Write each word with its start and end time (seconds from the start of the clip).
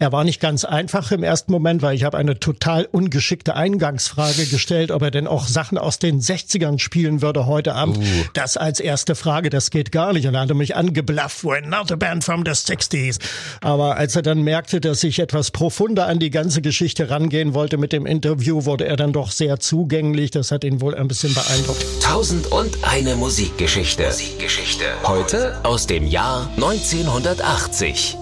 Er 0.00 0.12
war 0.12 0.24
nicht 0.24 0.40
ganz 0.40 0.64
einfach 0.64 1.12
im 1.12 1.22
ersten 1.22 1.52
Moment, 1.52 1.82
weil 1.82 1.94
ich 1.94 2.04
habe 2.04 2.16
eine 2.16 2.40
total 2.40 2.88
ungeschickte 2.90 3.54
Eingangsfrage 3.54 4.46
gestellt, 4.46 4.92
ob 4.92 5.02
er 5.02 5.10
denn 5.10 5.26
auch 5.26 5.46
Sachen 5.46 5.76
aus 5.76 5.98
den 5.98 6.22
60ern 6.22 6.78
spielen 6.78 7.20
würde 7.20 7.44
heute 7.44 7.74
Abend. 7.74 7.98
Uh. 7.98 8.02
Das 8.32 8.56
als 8.56 8.80
erste 8.80 9.14
Frage, 9.14 9.50
das 9.50 9.68
geht 9.70 9.92
gar 9.92 10.14
nicht. 10.14 10.26
Und 10.26 10.34
er 10.34 10.40
hatte 10.40 10.54
mich 10.54 10.74
angeblafft, 10.74 11.44
we're 11.44 11.60
not 11.66 11.92
a 11.92 11.96
band 11.96 12.24
from 12.24 12.44
the 12.46 12.52
60s. 12.52 13.18
Aber 13.60 13.98
als 13.98 14.16
er 14.16 14.22
dann 14.22 14.40
merkte, 14.40 14.80
dass 14.80 15.04
ich 15.04 15.18
etwas 15.18 15.50
profunder 15.50 16.06
an 16.06 16.18
die 16.18 16.30
ganze 16.30 16.62
Geschichte 16.62 17.10
rangehen 17.10 17.52
wollte 17.52 17.76
mit 17.76 17.92
dem 17.92 18.06
Interview, 18.06 18.64
wurde 18.64 18.86
er 18.86 18.96
dann 18.96 19.12
doch 19.12 19.30
sehr 19.30 19.60
zugänglich. 19.60 20.30
Das 20.30 20.50
hat 20.50 20.64
ihn 20.64 20.80
wohl 20.80 20.94
ein 20.94 21.08
bisschen 21.08 21.34
beeindruckt. 21.34 21.84
Tausend 22.02 22.46
und 22.46 22.78
eine 22.84 23.16
Musikgeschichte. 23.16 24.06
Musikgeschichte. 24.06 24.86
Heute 25.04 25.62
aus 25.62 25.86
dem 25.86 26.06
Jahr 26.06 26.48
1980. 26.56 28.16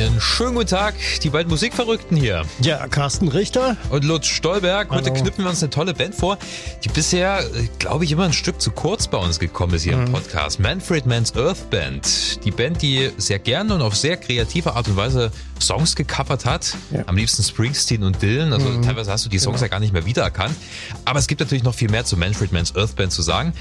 Einen 0.00 0.18
schönen 0.18 0.54
guten 0.54 0.68
Tag, 0.68 0.94
die 1.22 1.28
beiden 1.28 1.50
Musikverrückten 1.50 2.16
hier. 2.16 2.44
Ja, 2.62 2.88
Carsten 2.88 3.28
Richter. 3.28 3.76
Und 3.90 4.02
Lutz 4.02 4.28
Stolberg. 4.28 4.88
Hallo. 4.88 4.98
Heute 4.98 5.12
knüpfen 5.12 5.44
wir 5.44 5.50
uns 5.50 5.62
eine 5.62 5.68
tolle 5.68 5.92
Band 5.92 6.14
vor, 6.14 6.38
die 6.82 6.88
bisher, 6.88 7.44
glaube 7.78 8.04
ich, 8.04 8.12
immer 8.12 8.24
ein 8.24 8.32
Stück 8.32 8.62
zu 8.62 8.70
kurz 8.70 9.08
bei 9.08 9.18
uns 9.18 9.38
gekommen 9.38 9.74
ist 9.74 9.82
hier 9.82 9.98
mhm. 9.98 10.06
im 10.06 10.12
Podcast. 10.12 10.58
Manfred 10.58 11.04
Mann's 11.04 11.36
Earth 11.36 11.68
Band. 11.68 12.42
Die 12.46 12.50
Band, 12.50 12.80
die 12.80 13.10
sehr 13.18 13.38
gerne 13.40 13.74
und 13.74 13.82
auf 13.82 13.94
sehr 13.94 14.16
kreative 14.16 14.74
Art 14.74 14.88
und 14.88 14.96
Weise 14.96 15.32
Songs 15.60 15.94
gecovert 15.94 16.46
hat. 16.46 16.74
Ja. 16.92 17.02
Am 17.04 17.18
liebsten 17.18 17.42
Springsteen 17.42 18.02
und 18.02 18.22
Dylan. 18.22 18.54
Also 18.54 18.70
mhm. 18.70 18.80
teilweise 18.80 19.12
hast 19.12 19.26
du 19.26 19.28
die 19.28 19.38
Songs 19.38 19.56
genau. 19.56 19.66
ja 19.66 19.68
gar 19.68 19.80
nicht 19.80 19.92
mehr 19.92 20.06
wiedererkannt. 20.06 20.56
Aber 21.04 21.18
es 21.18 21.26
gibt 21.26 21.42
natürlich 21.42 21.62
noch 21.62 21.74
viel 21.74 21.90
mehr 21.90 22.06
zu 22.06 22.16
Manfred 22.16 22.52
Mann's 22.52 22.74
Earth 22.74 22.96
Band 22.96 23.12
zu 23.12 23.20
sagen. 23.20 23.52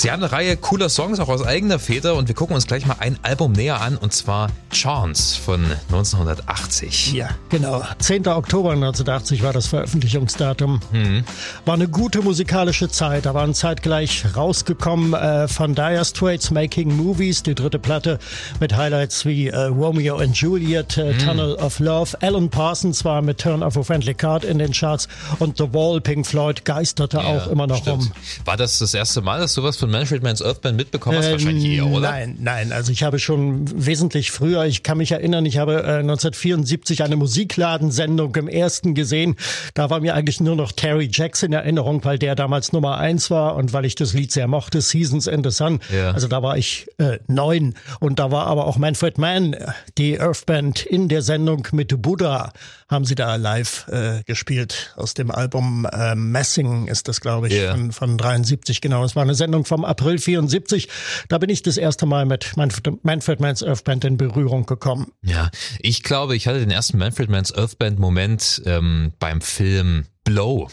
Sie 0.00 0.10
haben 0.10 0.22
eine 0.22 0.32
Reihe 0.32 0.56
cooler 0.56 0.88
Songs 0.88 1.20
auch 1.20 1.28
aus 1.28 1.44
eigener 1.44 1.78
Feder 1.78 2.14
und 2.14 2.26
wir 2.26 2.34
gucken 2.34 2.54
uns 2.54 2.66
gleich 2.66 2.86
mal 2.86 2.96
ein 3.00 3.18
Album 3.20 3.52
näher 3.52 3.82
an 3.82 3.98
und 3.98 4.14
zwar 4.14 4.48
Chance 4.72 5.38
von 5.38 5.62
1980. 5.88 7.12
Ja, 7.12 7.28
genau. 7.50 7.82
10. 7.98 8.26
Oktober 8.28 8.70
1980 8.70 9.42
war 9.42 9.52
das 9.52 9.66
Veröffentlichungsdatum. 9.66 10.80
Mhm. 10.92 11.24
War 11.66 11.74
eine 11.74 11.86
gute 11.86 12.22
musikalische 12.22 12.88
Zeit. 12.88 13.26
Da 13.26 13.34
waren 13.34 13.52
zeitgleich 13.52 14.24
rausgekommen 14.34 15.12
äh, 15.12 15.48
von 15.48 15.74
Dire 15.74 16.02
Straits 16.02 16.50
Making 16.50 16.96
Movies, 16.96 17.42
die 17.42 17.54
dritte 17.54 17.78
Platte 17.78 18.18
mit 18.58 18.74
Highlights 18.74 19.26
wie 19.26 19.48
äh, 19.48 19.64
Romeo 19.64 20.16
and 20.16 20.34
Juliet, 20.34 20.96
äh, 20.96 21.12
mhm. 21.12 21.18
Tunnel 21.18 21.54
of 21.56 21.78
Love. 21.78 22.16
Alan 22.22 22.48
Parsons 22.48 23.04
war 23.04 23.20
mit 23.20 23.36
Turn 23.36 23.62
of 23.62 23.76
a 23.76 23.82
Friendly 23.82 24.14
Card 24.14 24.44
in 24.46 24.58
den 24.58 24.72
Charts 24.72 25.08
und 25.40 25.58
The 25.58 25.74
Wall, 25.74 26.00
Pink 26.00 26.26
Floyd, 26.26 26.64
geisterte 26.64 27.18
ja, 27.18 27.24
auch 27.24 27.48
immer 27.48 27.66
noch 27.66 27.82
stimmt. 27.82 28.04
rum. 28.04 28.12
War 28.46 28.56
das 28.56 28.78
das 28.78 28.94
erste 28.94 29.20
Mal, 29.20 29.40
dass 29.40 29.52
sowas 29.52 29.76
von 29.76 29.89
Manfred 29.90 30.22
Man's 30.22 30.42
Earthband 30.42 30.76
mitbekommen 30.76 31.18
hast? 31.18 31.26
Äh, 31.26 31.32
wahrscheinlich 31.32 31.64
eher, 31.64 31.86
oder? 31.86 32.10
Nein, 32.10 32.36
nein. 32.40 32.72
Also 32.72 32.92
ich 32.92 33.02
habe 33.02 33.18
schon 33.18 33.64
wesentlich 33.86 34.30
früher, 34.30 34.64
ich 34.64 34.82
kann 34.82 34.98
mich 34.98 35.12
erinnern, 35.12 35.44
ich 35.46 35.58
habe 35.58 35.74
äh, 35.74 35.98
1974 35.98 37.02
eine 37.02 37.16
Musikladensendung 37.16 38.34
im 38.36 38.48
ersten 38.48 38.94
gesehen. 38.94 39.36
Da 39.74 39.90
war 39.90 40.00
mir 40.00 40.14
eigentlich 40.14 40.40
nur 40.40 40.56
noch 40.56 40.72
Terry 40.72 41.08
Jacks 41.12 41.42
in 41.42 41.52
Erinnerung, 41.52 42.04
weil 42.04 42.18
der 42.18 42.34
damals 42.34 42.72
Nummer 42.72 42.98
eins 42.98 43.30
war 43.30 43.56
und 43.56 43.72
weil 43.72 43.84
ich 43.84 43.94
das 43.94 44.14
Lied 44.14 44.32
sehr 44.32 44.46
mochte, 44.46 44.80
Seasons 44.80 45.26
in 45.26 45.44
the 45.44 45.50
Sun. 45.50 45.80
Ja. 45.94 46.12
Also 46.12 46.28
da 46.28 46.42
war 46.42 46.56
ich 46.56 46.88
äh, 46.98 47.18
neun. 47.26 47.74
Und 47.98 48.18
da 48.18 48.30
war 48.30 48.46
aber 48.46 48.66
auch 48.66 48.78
Manfred 48.78 49.18
Mann, 49.18 49.56
die 49.98 50.18
Earthband 50.20 50.86
in 50.86 51.08
der 51.08 51.22
Sendung 51.22 51.66
mit 51.72 52.00
Buddha 52.00 52.52
haben 52.90 53.04
sie 53.04 53.14
da 53.14 53.36
live 53.36 53.86
äh, 53.88 54.22
gespielt. 54.24 54.92
Aus 54.96 55.14
dem 55.14 55.30
Album 55.30 55.86
äh, 55.90 56.16
Messing 56.16 56.88
ist 56.88 57.06
das, 57.06 57.20
glaube 57.20 57.48
ich, 57.48 57.54
yeah. 57.54 57.72
von, 57.72 57.92
von 57.92 58.18
73, 58.18 58.80
genau. 58.80 59.04
Es 59.04 59.14
war 59.14 59.22
eine 59.22 59.34
Sendung 59.34 59.64
vom 59.64 59.84
April 59.84 60.18
74. 60.18 60.88
Da 61.28 61.38
bin 61.38 61.48
ich 61.50 61.62
das 61.62 61.76
erste 61.76 62.04
Mal 62.06 62.26
mit 62.26 62.56
Manfred, 62.56 63.04
Manfred 63.04 63.40
Manns 63.40 63.62
Earth 63.62 63.84
Band 63.84 64.04
in 64.04 64.16
Berührung 64.16 64.66
gekommen. 64.66 65.12
Ja, 65.22 65.50
ich 65.78 66.02
glaube, 66.02 66.34
ich 66.34 66.48
hatte 66.48 66.58
den 66.58 66.70
ersten 66.70 66.98
Manfred 66.98 67.30
Manns 67.30 67.54
Earth 67.54 67.78
Band 67.78 68.00
Moment 68.00 68.60
ähm, 68.66 69.12
beim 69.20 69.40
Film 69.40 70.06
Blow 70.24 70.68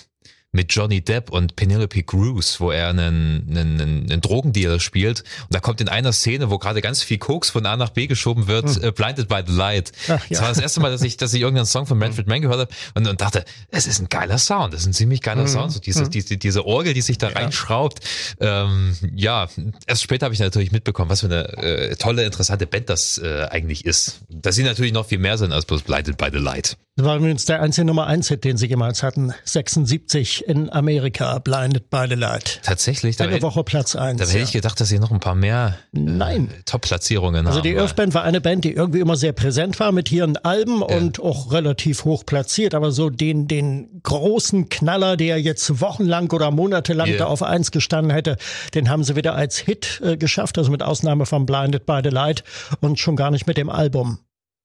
mit 0.51 0.73
Johnny 0.73 1.01
Depp 1.01 1.29
und 1.29 1.55
Penelope 1.55 2.03
Cruz, 2.03 2.59
wo 2.59 2.71
er 2.71 2.89
einen, 2.89 3.45
einen, 3.49 3.79
einen 3.81 4.21
Drogendealer 4.21 4.79
spielt. 4.79 5.23
Und 5.43 5.53
da 5.53 5.59
kommt 5.59 5.81
in 5.81 5.89
einer 5.89 6.13
Szene, 6.13 6.49
wo 6.49 6.57
gerade 6.57 6.81
ganz 6.81 7.03
viel 7.03 7.17
Koks 7.17 7.49
von 7.49 7.65
A 7.65 7.75
nach 7.75 7.89
B 7.89 8.07
geschoben 8.07 8.47
wird, 8.47 8.75
hm. 8.75 8.83
äh, 8.83 8.91
Blinded 8.91 9.27
by 9.27 9.41
the 9.45 9.53
Light. 9.53 9.91
Ach, 10.07 10.09
ja. 10.09 10.19
Das 10.29 10.41
war 10.41 10.49
das 10.49 10.59
erste 10.59 10.79
Mal, 10.79 10.89
dass 10.89 11.01
ich, 11.01 11.17
dass 11.17 11.33
ich 11.33 11.41
irgendeinen 11.41 11.65
Song 11.65 11.85
von 11.85 11.97
Manfred 11.97 12.27
Mann 12.27 12.41
gehört 12.41 12.59
habe 12.59 12.71
und, 12.95 13.07
und 13.07 13.21
dachte, 13.21 13.45
es 13.71 13.87
ist 13.87 13.99
ein 13.99 14.09
geiler 14.09 14.37
Sound, 14.37 14.73
das 14.73 14.81
ist 14.81 14.87
ein 14.87 14.93
ziemlich 14.93 15.21
geiler 15.21 15.43
mhm. 15.43 15.47
Sound. 15.47 15.71
So 15.73 15.79
diese, 15.79 16.05
mhm. 16.05 16.11
diese, 16.11 16.37
diese 16.37 16.65
Orgel, 16.65 16.93
die 16.93 17.01
sich 17.01 17.17
da 17.17 17.29
ja. 17.29 17.37
reinschraubt. 17.37 17.99
Ähm, 18.39 18.95
ja, 19.13 19.49
erst 19.85 20.03
später 20.03 20.25
habe 20.25 20.33
ich 20.33 20.39
natürlich 20.39 20.71
mitbekommen, 20.71 21.09
was 21.09 21.21
für 21.21 21.27
eine 21.27 21.57
äh, 21.57 21.95
tolle, 21.97 22.23
interessante 22.23 22.67
Band 22.67 22.89
das 22.89 23.17
äh, 23.17 23.47
eigentlich 23.49 23.85
ist. 23.85 24.21
Dass 24.29 24.55
sie 24.55 24.63
natürlich 24.63 24.93
noch 24.93 25.05
viel 25.05 25.19
mehr 25.19 25.37
sind 25.37 25.51
als 25.51 25.65
bloß 25.65 25.83
Blinded 25.83 26.17
by 26.17 26.29
the 26.31 26.39
Light. 26.39 26.77
Das 26.97 27.05
war 27.05 27.15
übrigens 27.15 27.45
der 27.45 27.61
einzige 27.61 27.85
Nummer 27.85 28.07
1 28.07 28.27
Hit, 28.29 28.43
den 28.43 28.57
sie 28.57 28.65
jemals 28.65 29.03
hatten. 29.03 29.31
76 29.43 30.47
in 30.47 30.71
Amerika, 30.71 31.37
Blinded 31.37 31.91
by 31.91 32.05
the 32.09 32.15
Light. 32.15 32.59
Tatsächlich? 32.63 33.21
Eine 33.21 33.39
Woche 33.43 33.63
Platz 33.63 33.95
1. 33.95 34.19
Da 34.19 34.25
hätte 34.25 34.39
ja. 34.39 34.43
ich 34.43 34.51
gedacht, 34.51 34.81
dass 34.81 34.89
sie 34.89 34.97
noch 34.97 35.11
ein 35.11 35.19
paar 35.19 35.35
mehr 35.35 35.77
äh, 35.95 36.39
Top-Platzierungen 36.65 37.45
also 37.45 37.59
haben. 37.59 37.67
Also 37.67 37.75
die 37.75 37.79
Earth 37.79 37.95
Band 37.95 38.15
war 38.15 38.23
eine 38.23 38.41
Band, 38.41 38.65
die 38.65 38.73
irgendwie 38.73 38.99
immer 38.99 39.15
sehr 39.15 39.31
präsent 39.31 39.79
war 39.79 39.91
mit 39.91 40.11
ihren 40.11 40.37
Alben 40.37 40.79
ja. 40.79 40.97
und 40.97 41.19
auch 41.19 41.51
relativ 41.51 42.03
hoch 42.03 42.25
platziert. 42.25 42.73
Aber 42.73 42.89
so 42.89 43.11
den, 43.11 43.47
den 43.47 44.01
großen 44.01 44.69
Knaller, 44.69 45.17
der 45.17 45.39
jetzt 45.39 45.79
wochenlang 45.79 46.31
oder 46.31 46.49
monatelang 46.49 47.09
yeah. 47.09 47.19
da 47.19 47.25
auf 47.25 47.43
1 47.43 47.69
gestanden 47.69 48.11
hätte, 48.11 48.37
den 48.73 48.89
haben 48.89 49.03
sie 49.03 49.15
wieder 49.15 49.35
als 49.35 49.59
Hit 49.59 50.01
äh, 50.03 50.17
geschafft. 50.17 50.57
Also 50.57 50.71
mit 50.71 50.81
Ausnahme 50.81 51.27
von 51.27 51.45
Blinded 51.45 51.85
by 51.85 51.99
the 52.03 52.09
Light 52.09 52.43
und 52.81 52.97
schon 52.97 53.15
gar 53.15 53.29
nicht 53.29 53.45
mit 53.45 53.57
dem 53.57 53.69
Album. 53.69 54.17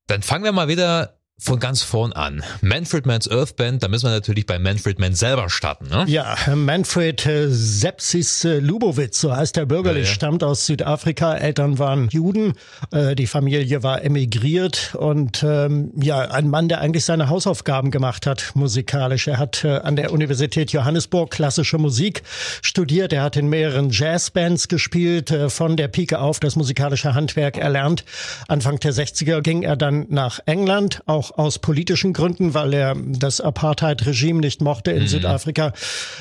Dann 0.07 0.23
fangen 0.23 0.45
wir 0.45 0.53
mal 0.53 0.69
wieder 0.69 1.19
von 1.43 1.59
ganz 1.59 1.83
vorn 1.83 2.13
an. 2.13 2.43
Manfred 2.61 3.05
Mann's 3.05 3.29
Earth 3.29 3.57
Band, 3.57 3.83
da 3.83 3.89
müssen 3.89 4.07
wir 4.07 4.11
natürlich 4.11 4.47
bei 4.47 4.59
Manfred 4.59 5.01
Mann 5.01 5.15
selber 5.15 5.51
starten, 5.51 5.89
ne? 5.89 6.05
Ja, 6.07 6.37
Manfred 6.55 7.27
äh, 7.27 7.49
Sepsis 7.49 8.45
äh, 8.45 8.59
Lubowitz, 8.59 9.21
so 9.21 9.35
heißt 9.35 9.57
er 9.57 9.67
bürgerlich, 9.67 10.05
ja, 10.05 10.11
ja. 10.11 10.15
stammt 10.15 10.45
aus 10.45 10.67
Südafrika. 10.67 11.35
Eltern 11.35 11.81
waren 11.81 12.09
Juden, 12.11 12.55
äh, 12.93 13.17
die 13.17 13.27
Familie 13.27 13.83
war 13.83 14.05
emigriert 14.05 14.95
und 14.95 15.43
ähm, 15.43 15.91
ja, 16.01 16.21
ein 16.21 16.49
Mann, 16.49 16.69
der 16.69 16.81
eigentlich 16.81 17.05
seine 17.05 17.29
Hausaufgaben 17.29 17.91
gemacht 17.91 18.27
hat, 18.27 18.53
musikalisch. 18.55 19.27
Er 19.27 19.39
hat 19.39 19.65
äh, 19.65 19.79
an 19.79 19.97
der 19.97 20.13
Universität 20.13 20.71
Johannesburg 20.71 21.33
klassische 21.33 21.79
Musik 21.79 22.23
studiert. 22.63 23.13
Er 23.13 23.23
hat 23.23 23.37
in 23.37 23.49
mehreren 23.49 23.91
Jazzbands 23.91 24.69
gespielt, 24.69 25.33
äh, 25.33 25.51
von 25.51 25.77
der 25.77 25.89
Pike 25.89 26.21
auf 26.21 26.39
das 26.39 26.55
musikalische 26.55 27.15
Handwerk 27.15 27.59
erlernt. 27.59 28.05
Anfang 28.47 28.79
der 28.79 28.93
60er 28.93 29.41
ging 29.41 29.65
er 29.65 29.77
dann 29.77 30.07
nach 30.09 30.39
England, 30.47 31.01
auch 31.07 31.22
aus 31.31 31.59
politischen 31.59 32.13
Gründen, 32.13 32.55
weil 32.55 32.75
er 32.75 32.97
das 32.97 33.41
Apartheid-Regime 33.41 34.41
nicht 34.41 34.61
mochte 34.61 34.91
in 34.91 35.03
mhm. 35.03 35.09
Südafrika. 35.09 35.73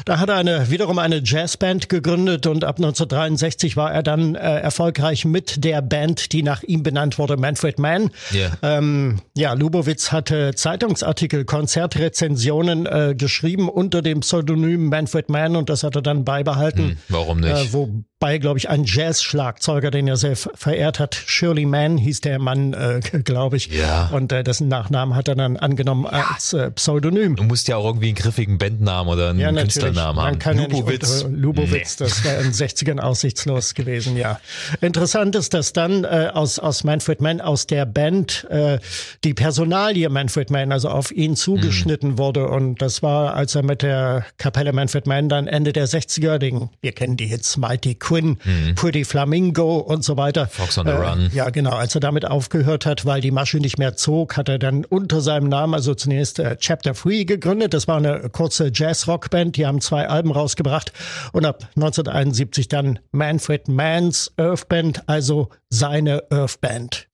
Da 0.06 0.19
hat 0.19 0.29
er 0.29 0.35
eine, 0.35 0.69
wiederum 0.69 1.00
eine 1.00 1.22
Jazzband 1.23 1.89
gegründet 1.89 2.47
und 2.47 2.63
ab 2.63 2.78
1963 2.78 3.78
war 3.78 3.91
er 3.91 4.03
dann 4.03 4.35
äh, 4.35 4.59
erfolgreich 4.59 5.25
mit 5.25 5.63
der 5.63 5.81
Band, 5.81 6.31
die 6.34 6.44
nach 6.44 6.63
ihm 6.63 6.84
benannt 6.84 7.17
wurde, 7.17 7.38
Manfred 7.38 7.79
Mann. 7.79 8.11
Yeah. 8.34 8.57
Ähm, 8.61 9.22
ja, 9.35 9.53
Lubowitz 9.53 10.11
hatte 10.11 10.53
Zeitungsartikel, 10.56 11.45
Konzertrezensionen 11.45 12.85
äh, 12.85 13.16
geschrieben 13.17 13.69
unter 13.69 14.01
dem 14.01 14.19
Pseudonym 14.22 14.90
Manfred 14.90 15.29
Mann 15.29 15.56
und 15.56 15.69
das 15.69 15.84
hat 15.84 15.95
er 15.95 16.01
dann 16.01 16.25
beibehalten. 16.25 16.84
Mhm, 16.84 16.97
warum 17.09 17.40
nicht? 17.40 17.51
Äh, 17.51 17.73
wo 17.73 18.03
bei, 18.22 18.38
glaube 18.38 18.59
ich, 18.59 18.70
ein 18.70 18.84
Jazz-Schlagzeuger, 18.86 19.90
den 19.90 20.08
er 20.08 20.16
sehr 20.16 20.36
verehrt 20.36 21.00
hat. 21.00 21.16
Shirley 21.26 21.66
Mann 21.66 21.98
hieß 21.98 22.22
der 22.22 22.38
Mann, 22.38 22.74
äh, 22.74 23.00
glaube 23.24 23.58
ich. 23.58 23.68
Ja. 23.68 24.09
Und 24.14 24.32
äh, 24.32 24.44
dessen 24.44 24.68
Nachnamen 24.68 25.16
hat 25.16 25.28
er 25.28 25.36
dann 25.36 25.58
angenommen 25.58 26.06
ja. 26.09 26.28
als 26.32 26.54
äh, 26.54 26.70
Pseudonym. 26.72 27.36
Du 27.36 27.44
musst 27.44 27.68
ja 27.68 27.78
auch 27.78 27.86
irgendwie 27.86 28.08
einen 28.08 28.16
griffigen 28.16 28.59
Bandnamen 28.59 29.12
oder 29.12 29.32
einen 29.32 29.40
ja, 29.40 29.52
Künstlernamen 29.52 30.20
haben. 30.20 30.32
Man 30.32 30.40
kann 30.40 30.58
Lubowitz. 30.58 31.24
Ja 31.24 31.30
nicht, 31.30 31.42
Lubowitz, 31.42 32.00
nee. 32.00 32.06
das 32.06 32.24
wäre 32.24 32.38
in 32.38 32.44
den 32.44 32.54
60ern 32.54 33.00
aussichtslos 33.00 33.74
gewesen, 33.74 34.16
ja. 34.16 34.40
Interessant 34.82 35.36
ist, 35.36 35.56
dass 35.56 35.74
dann 35.74 36.03
äh, 36.03 36.30
aus, 36.32 36.59
aus 36.59 36.84
Manfred 36.84 37.22
Mann, 37.22 37.42
aus 37.42 37.66
der 37.66 37.88
Band, 37.88 38.46
äh, 38.52 38.78
die 39.24 39.34
Personalie 39.34 40.08
Manfred 40.09 40.52
Mann, 40.52 40.72
also 40.72 40.90
auf 40.90 41.12
ihn 41.12 41.35
zugeschnitten 41.35 42.12
mhm. 42.12 42.17
wurde. 42.20 42.47
Und 42.47 42.84
das 42.84 43.02
war, 43.02 43.34
als 43.34 43.56
er 43.56 43.64
mit 43.64 43.82
der 43.82 44.28
Kapelle 44.38 44.74
Manfred 44.74 45.08
Mann 45.08 45.28
dann 45.28 45.47
Ende 45.47 45.74
der 45.74 45.88
60er, 45.88 46.38
den, 46.38 46.70
wir 46.82 46.91
kennen 46.91 47.17
die 47.17 47.26
Hits 47.26 47.58
Mighty 47.58 47.96
Quinn, 48.11 48.37
mhm. 48.43 48.75
Pretty 48.75 49.05
Flamingo 49.05 49.78
und 49.78 50.03
so 50.03 50.17
weiter. 50.17 50.47
Fox 50.47 50.78
on 50.78 50.85
the 50.85 50.91
äh, 50.91 50.96
Run. 50.96 51.29
Ja, 51.34 51.49
genau. 51.49 51.72
Als 51.72 51.96
er 51.96 52.02
damit 52.02 52.25
aufgehört 52.25 52.85
hat, 52.85 53.05
weil 53.05 53.22
die 53.22 53.31
Masche 53.31 53.59
nicht 53.59 53.78
mehr 53.78 53.96
zog, 53.96 54.35
hat 54.35 54.49
er 54.49 54.59
dann 54.59 54.84
unter 54.84 55.22
seinem 55.22 55.47
Namen, 55.47 55.73
also 55.73 55.96
zunächst 55.96 56.37
äh, 56.40 56.58
Chapter 56.58 56.93
Free 56.93 57.23
gegründet. 57.23 57.73
Das 57.73 57.87
war 57.87 57.96
eine 57.96 58.29
kurze 58.29 58.69
Jazz-Rock-Band. 58.73 59.55
Die 59.55 59.66
haben 59.66 59.79
zwei 59.79 60.09
Alben 60.09 60.31
rausgebracht 60.31 60.91
und 61.31 61.46
ab 61.46 61.69
1971 61.78 62.67
dann 62.67 62.99
Manfred 63.13 63.69
Manns 63.69 64.34
Earth 64.35 64.67
Band, 64.67 65.07
also 65.07 65.47
seine 65.69 66.23
Earth 66.31 66.59
Band. 66.59 67.07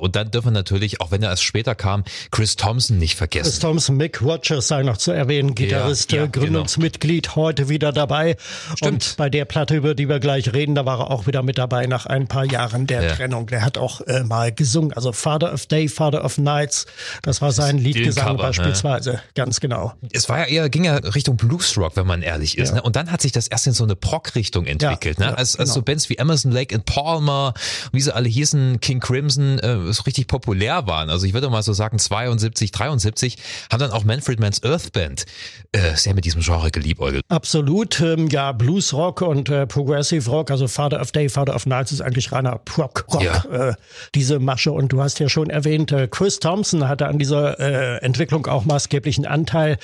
Und 0.00 0.16
dann 0.16 0.30
dürfen 0.30 0.48
wir 0.48 0.52
natürlich, 0.52 1.00
auch 1.00 1.10
wenn 1.10 1.22
er 1.22 1.30
erst 1.30 1.44
später 1.44 1.74
kam, 1.74 2.04
Chris 2.30 2.56
Thompson 2.56 2.98
nicht 2.98 3.16
vergessen. 3.16 3.50
Chris 3.50 3.58
Thompson, 3.58 3.96
Mick 3.96 4.20
Rogers 4.22 4.68
sei 4.68 4.82
noch 4.82 4.96
zu 4.96 5.12
erwähnen, 5.12 5.54
Gitarrist, 5.54 6.12
ja, 6.12 6.20
ja, 6.20 6.26
genau. 6.26 6.44
Gründungsmitglied, 6.44 7.24
genau. 7.24 7.36
heute 7.36 7.68
wieder 7.68 7.92
dabei. 7.92 8.36
Stimmt. 8.76 8.92
Und 8.92 9.16
bei 9.16 9.30
der 9.30 9.44
Platte, 9.44 9.76
über 9.76 9.94
die 9.94 10.08
wir 10.08 10.20
gleich 10.20 10.52
reden, 10.52 10.74
da 10.74 10.86
war 10.86 11.00
er 11.00 11.10
auch 11.10 11.26
wieder 11.26 11.42
mit 11.42 11.58
dabei 11.58 11.86
nach 11.86 12.06
ein 12.06 12.26
paar 12.26 12.44
Jahren 12.44 12.86
der 12.86 13.02
ja. 13.02 13.14
Trennung. 13.14 13.46
Der 13.46 13.62
hat 13.62 13.78
auch 13.78 14.00
äh, 14.02 14.24
mal 14.24 14.52
gesungen, 14.52 14.92
also 14.92 15.12
Father 15.12 15.52
of 15.52 15.66
Day, 15.66 15.88
Father 15.88 16.24
of 16.24 16.38
Nights, 16.38 16.86
das 17.22 17.42
war 17.42 17.52
sein 17.52 17.78
Liedgesang 17.78 18.26
Cover, 18.26 18.42
beispielsweise, 18.42 19.12
ne? 19.12 19.22
ganz 19.34 19.60
genau. 19.60 19.92
Es 20.12 20.28
war 20.28 20.38
ja 20.38 20.44
eher, 20.46 20.68
ging 20.70 20.84
ja 20.84 20.96
Richtung 20.96 21.36
Bluesrock, 21.36 21.96
wenn 21.96 22.06
man 22.06 22.22
ehrlich 22.22 22.58
ist. 22.58 22.74
Ne? 22.74 22.82
Und 22.82 22.96
dann 22.96 23.10
hat 23.10 23.20
sich 23.20 23.32
das 23.32 23.48
erst 23.48 23.66
in 23.66 23.72
so 23.72 23.84
eine 23.84 23.96
Prog-Richtung 23.96 24.66
entwickelt. 24.66 25.18
ne? 25.18 25.36
als, 25.36 25.56
als 25.56 25.70
genau. 25.70 25.74
so 25.74 25.82
Bands 25.82 26.08
wie 26.08 26.16
Emerson 26.16 26.52
Lake 26.52 26.74
and 26.74 26.84
Palmer, 26.84 27.54
wie 27.92 28.00
sie 28.00 28.14
alle 28.14 28.28
hießen, 28.28 28.80
King 28.80 29.00
Crimson, 29.00 29.58
äh, 29.58 29.89
so 29.92 30.02
richtig 30.04 30.26
populär 30.26 30.86
waren. 30.86 31.10
Also 31.10 31.26
ich 31.26 31.32
würde 31.32 31.50
mal 31.50 31.62
so 31.62 31.72
sagen 31.72 31.98
72, 31.98 32.72
73, 32.72 33.36
haben 33.70 33.80
dann 33.80 33.90
auch 33.90 34.04
Manfred 34.04 34.40
Mann's 34.40 34.62
Earth 34.62 34.92
Band 34.92 35.26
äh, 35.72 35.94
sehr 35.94 36.14
mit 36.14 36.24
diesem 36.24 36.42
Genre 36.42 36.70
geliebäugelt. 36.70 37.24
Absolut, 37.28 38.00
ähm, 38.00 38.28
ja, 38.28 38.52
Bluesrock 38.52 39.22
und 39.22 39.48
äh, 39.48 39.66
Progressive 39.66 40.28
Rock, 40.30 40.50
also 40.50 40.68
Father 40.68 41.00
of 41.00 41.12
Day, 41.12 41.28
Father 41.28 41.54
of 41.54 41.66
Nights 41.66 41.92
ist 41.92 42.00
eigentlich 42.00 42.32
reiner 42.32 42.58
Prog-Rock, 42.58 43.22
ja. 43.22 43.44
äh, 43.70 43.74
diese 44.14 44.38
Masche. 44.38 44.72
Und 44.72 44.92
du 44.92 45.00
hast 45.00 45.20
ja 45.20 45.28
schon 45.28 45.50
erwähnt, 45.50 45.92
äh, 45.92 46.08
Chris 46.08 46.40
Thompson 46.40 46.88
hatte 46.88 47.06
an 47.06 47.18
dieser 47.18 47.58
äh, 47.60 47.98
Entwicklung 47.98 48.46
auch 48.46 48.64
maßgeblichen 48.64 49.26
Anteil. 49.26 49.78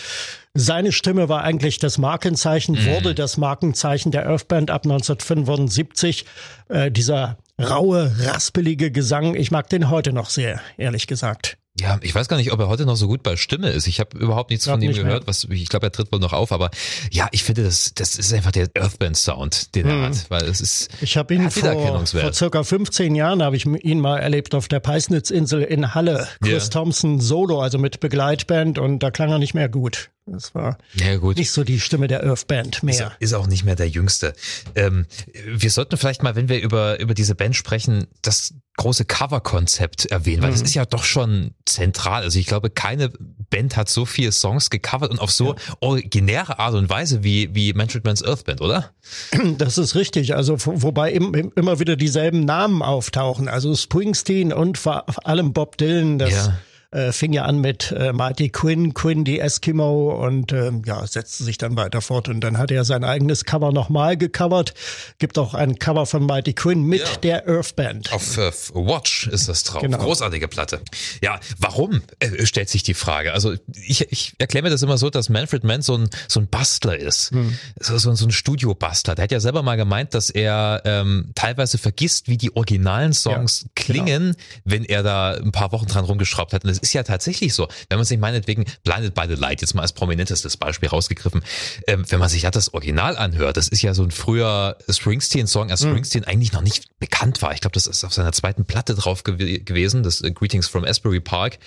Seine 0.54 0.92
Stimme 0.92 1.28
war 1.28 1.42
eigentlich 1.42 1.78
das 1.78 1.98
Markenzeichen, 1.98 2.76
mhm. 2.76 2.86
wurde 2.86 3.14
das 3.14 3.36
Markenzeichen 3.36 4.10
der 4.10 4.26
Earthband 4.26 4.70
ab 4.70 4.84
1975. 4.84 6.24
Äh, 6.68 6.90
dieser 6.90 7.36
raue, 7.60 8.12
raspelige 8.20 8.90
Gesang, 8.90 9.34
ich 9.34 9.50
mag 9.50 9.68
den 9.68 9.90
heute 9.90 10.12
noch 10.12 10.30
sehr, 10.30 10.60
ehrlich 10.76 11.06
gesagt. 11.06 11.58
Ja, 11.78 11.98
ich 12.00 12.14
weiß 12.14 12.28
gar 12.28 12.38
nicht, 12.38 12.52
ob 12.52 12.60
er 12.60 12.68
heute 12.68 12.86
noch 12.86 12.96
so 12.96 13.06
gut 13.06 13.22
bei 13.22 13.36
Stimme 13.36 13.68
ist. 13.68 13.86
Ich 13.86 14.00
habe 14.00 14.16
überhaupt 14.18 14.50
nichts 14.50 14.66
von 14.66 14.80
ihm 14.80 14.92
gehört. 14.92 15.26
Was, 15.26 15.44
ich 15.44 15.68
glaube, 15.68 15.86
er 15.86 15.92
tritt 15.92 16.10
wohl 16.10 16.20
noch 16.20 16.32
auf. 16.32 16.52
Aber 16.52 16.70
ja, 17.10 17.28
ich 17.32 17.44
finde, 17.44 17.64
das, 17.64 17.92
das 17.94 18.16
ist 18.16 18.32
einfach 18.32 18.52
der 18.52 18.68
Earthband-Sound, 18.74 19.74
den 19.74 19.86
er 19.86 20.02
hat. 20.02 20.30
Weil 20.30 20.44
es 20.44 20.60
ist 20.60 20.88
Ich 21.02 21.16
habe 21.16 21.34
ihn 21.34 21.50
vor, 21.50 22.06
vor 22.06 22.32
circa 22.32 22.62
15 22.62 23.14
Jahren, 23.14 23.42
habe 23.42 23.56
ich 23.56 23.66
ihn 23.66 24.00
mal 24.00 24.18
erlebt 24.18 24.54
auf 24.54 24.68
der 24.68 24.80
Peisnitzinsel 24.80 25.62
in 25.62 25.94
Halle. 25.94 26.28
Chris 26.42 26.64
ja. 26.64 26.70
Thompson 26.70 27.20
Solo, 27.20 27.60
also 27.60 27.78
mit 27.78 28.00
Begleitband. 28.00 28.78
Und 28.78 29.00
da 29.00 29.10
klang 29.10 29.30
er 29.30 29.38
nicht 29.38 29.54
mehr 29.54 29.68
gut. 29.68 30.10
Das 30.26 30.56
war 30.56 30.76
ja, 30.94 31.16
gut. 31.16 31.36
nicht 31.36 31.52
so 31.52 31.62
die 31.62 31.78
Stimme 31.78 32.08
der 32.08 32.24
Earth 32.24 32.48
Band 32.48 32.82
mehr. 32.82 33.12
Ist, 33.20 33.30
ist 33.30 33.32
auch 33.34 33.46
nicht 33.46 33.64
mehr 33.64 33.76
der 33.76 33.88
Jüngste. 33.88 34.34
Ähm, 34.74 35.06
wir 35.46 35.70
sollten 35.70 35.96
vielleicht 35.96 36.24
mal, 36.24 36.34
wenn 36.34 36.48
wir 36.48 36.60
über, 36.60 36.98
über 36.98 37.14
diese 37.14 37.36
Band 37.36 37.54
sprechen, 37.54 38.08
das 38.22 38.52
große 38.76 39.04
Cover-Konzept 39.04 40.06
erwähnen, 40.06 40.42
weil 40.42 40.50
mhm. 40.50 40.54
das 40.54 40.62
ist 40.62 40.74
ja 40.74 40.84
doch 40.84 41.04
schon 41.04 41.52
zentral. 41.64 42.22
Also 42.22 42.38
ich 42.38 42.46
glaube, 42.46 42.70
keine 42.70 43.10
Band 43.50 43.76
hat 43.76 43.88
so 43.88 44.04
viele 44.04 44.32
Songs 44.32 44.70
gecovert 44.70 45.10
und 45.10 45.18
auf 45.18 45.30
so 45.30 45.54
ja. 45.54 45.60
originäre 45.80 46.58
Art 46.58 46.74
und 46.74 46.88
Weise 46.90 47.24
wie, 47.24 47.54
wie 47.54 47.72
Manfred 47.72 48.04
Mann's 48.04 48.22
Earth 48.22 48.44
Band, 48.44 48.60
oder? 48.60 48.90
Das 49.58 49.78
ist 49.78 49.94
richtig. 49.94 50.34
Also 50.34 50.56
wobei 50.58 51.12
immer 51.12 51.80
wieder 51.80 51.96
dieselben 51.96 52.40
Namen 52.40 52.82
auftauchen. 52.82 53.48
Also 53.48 53.74
Springsteen 53.74 54.52
und 54.52 54.76
vor 54.76 55.04
allem 55.26 55.52
Bob 55.52 55.78
Dylan. 55.78 56.18
Das 56.18 56.30
ja 56.30 56.58
äh, 56.96 57.12
fing 57.12 57.32
ja 57.32 57.44
an 57.44 57.60
mit 57.60 57.92
äh, 57.92 58.12
Marty 58.12 58.48
Quinn, 58.48 58.94
Quinn 58.94 59.24
die 59.24 59.38
Eskimo 59.38 60.24
und 60.24 60.52
äh, 60.52 60.72
ja, 60.86 61.06
setzte 61.06 61.44
sich 61.44 61.58
dann 61.58 61.76
weiter 61.76 62.00
fort. 62.00 62.28
Und 62.28 62.40
dann 62.40 62.56
hat 62.56 62.70
er 62.70 62.84
sein 62.84 63.04
eigenes 63.04 63.44
Cover 63.44 63.70
nochmal 63.70 64.16
gecovert. 64.16 64.72
Gibt 65.18 65.38
auch 65.38 65.52
ein 65.52 65.78
Cover 65.78 66.06
von 66.06 66.24
Marty 66.24 66.54
Quinn 66.54 66.82
mit 66.84 67.00
ja. 67.00 67.16
der 67.22 67.48
Earth 67.48 67.76
Band. 67.76 68.12
Auf 68.12 68.38
äh, 68.38 68.50
Watch 68.72 69.26
ist 69.26 69.48
das 69.48 69.64
drauf. 69.64 69.82
Genau. 69.82 69.98
Großartige 69.98 70.48
Platte. 70.48 70.80
Ja, 71.22 71.38
warum, 71.58 72.00
äh, 72.18 72.46
stellt 72.46 72.70
sich 72.70 72.82
die 72.82 72.94
Frage. 72.94 73.34
Also 73.34 73.54
ich, 73.74 74.10
ich 74.10 74.32
erkläre 74.38 74.64
mir 74.64 74.70
das 74.70 74.82
immer 74.82 74.96
so, 74.96 75.10
dass 75.10 75.28
Manfred 75.28 75.64
Mann 75.64 75.82
so 75.82 75.98
ein, 75.98 76.08
so 76.28 76.40
ein 76.40 76.48
Bastler 76.48 76.96
ist. 76.96 77.30
Hm. 77.30 77.58
So, 77.78 77.98
so, 77.98 78.14
so 78.14 78.24
ein 78.24 78.30
Studio-Bastler. 78.30 79.14
Der 79.14 79.24
hat 79.24 79.32
ja 79.32 79.40
selber 79.40 79.62
mal 79.62 79.76
gemeint, 79.76 80.14
dass 80.14 80.30
er 80.30 80.80
ähm, 80.86 81.32
teilweise 81.34 81.76
vergisst, 81.76 82.28
wie 82.28 82.38
die 82.38 82.56
originalen 82.56 83.12
Songs 83.12 83.62
ja, 83.64 83.68
klingen, 83.74 84.22
genau. 84.32 84.36
wenn 84.64 84.84
er 84.84 85.02
da 85.02 85.32
ein 85.34 85.52
paar 85.52 85.72
Wochen 85.72 85.86
dran 85.86 86.06
rumgeschraubt 86.06 86.54
hat. 86.54 86.64
Und 86.64 86.70
das 86.70 86.85
ist 86.86 86.92
ja 86.92 87.02
tatsächlich 87.02 87.52
so. 87.54 87.68
Wenn 87.88 87.98
man 87.98 88.04
sich 88.04 88.18
meinetwegen 88.18 88.64
Blinded 88.84 89.14
by 89.14 89.24
the 89.28 89.34
Light 89.34 89.60
jetzt 89.60 89.74
mal 89.74 89.82
als 89.82 89.92
prominentestes 89.92 90.56
Beispiel 90.56 90.88
rausgegriffen, 90.88 91.42
ähm, 91.86 92.04
wenn 92.08 92.20
man 92.20 92.28
sich 92.28 92.42
ja 92.42 92.50
das 92.50 92.72
Original 92.74 93.16
anhört, 93.16 93.56
das 93.56 93.68
ist 93.68 93.82
ja 93.82 93.92
so 93.92 94.04
ein 94.04 94.10
früher 94.10 94.78
Springsteen-Song, 94.88 95.70
als 95.70 95.82
mhm. 95.82 95.90
Springsteen 95.90 96.22
mhm. 96.22 96.28
eigentlich 96.28 96.52
noch 96.52 96.62
nicht 96.62 96.98
bekannt 96.98 97.42
war. 97.42 97.52
Ich 97.52 97.60
glaube, 97.60 97.74
das 97.74 97.86
ist 97.86 98.04
auf 98.04 98.14
seiner 98.14 98.32
zweiten 98.32 98.64
Platte 98.64 98.94
drauf 98.94 99.24
gew 99.24 99.36
gewesen, 99.36 100.02
das 100.02 100.22
äh, 100.22 100.30
Greetings 100.30 100.68
from 100.68 100.84
Asbury 100.84 101.20
Park. 101.20 101.58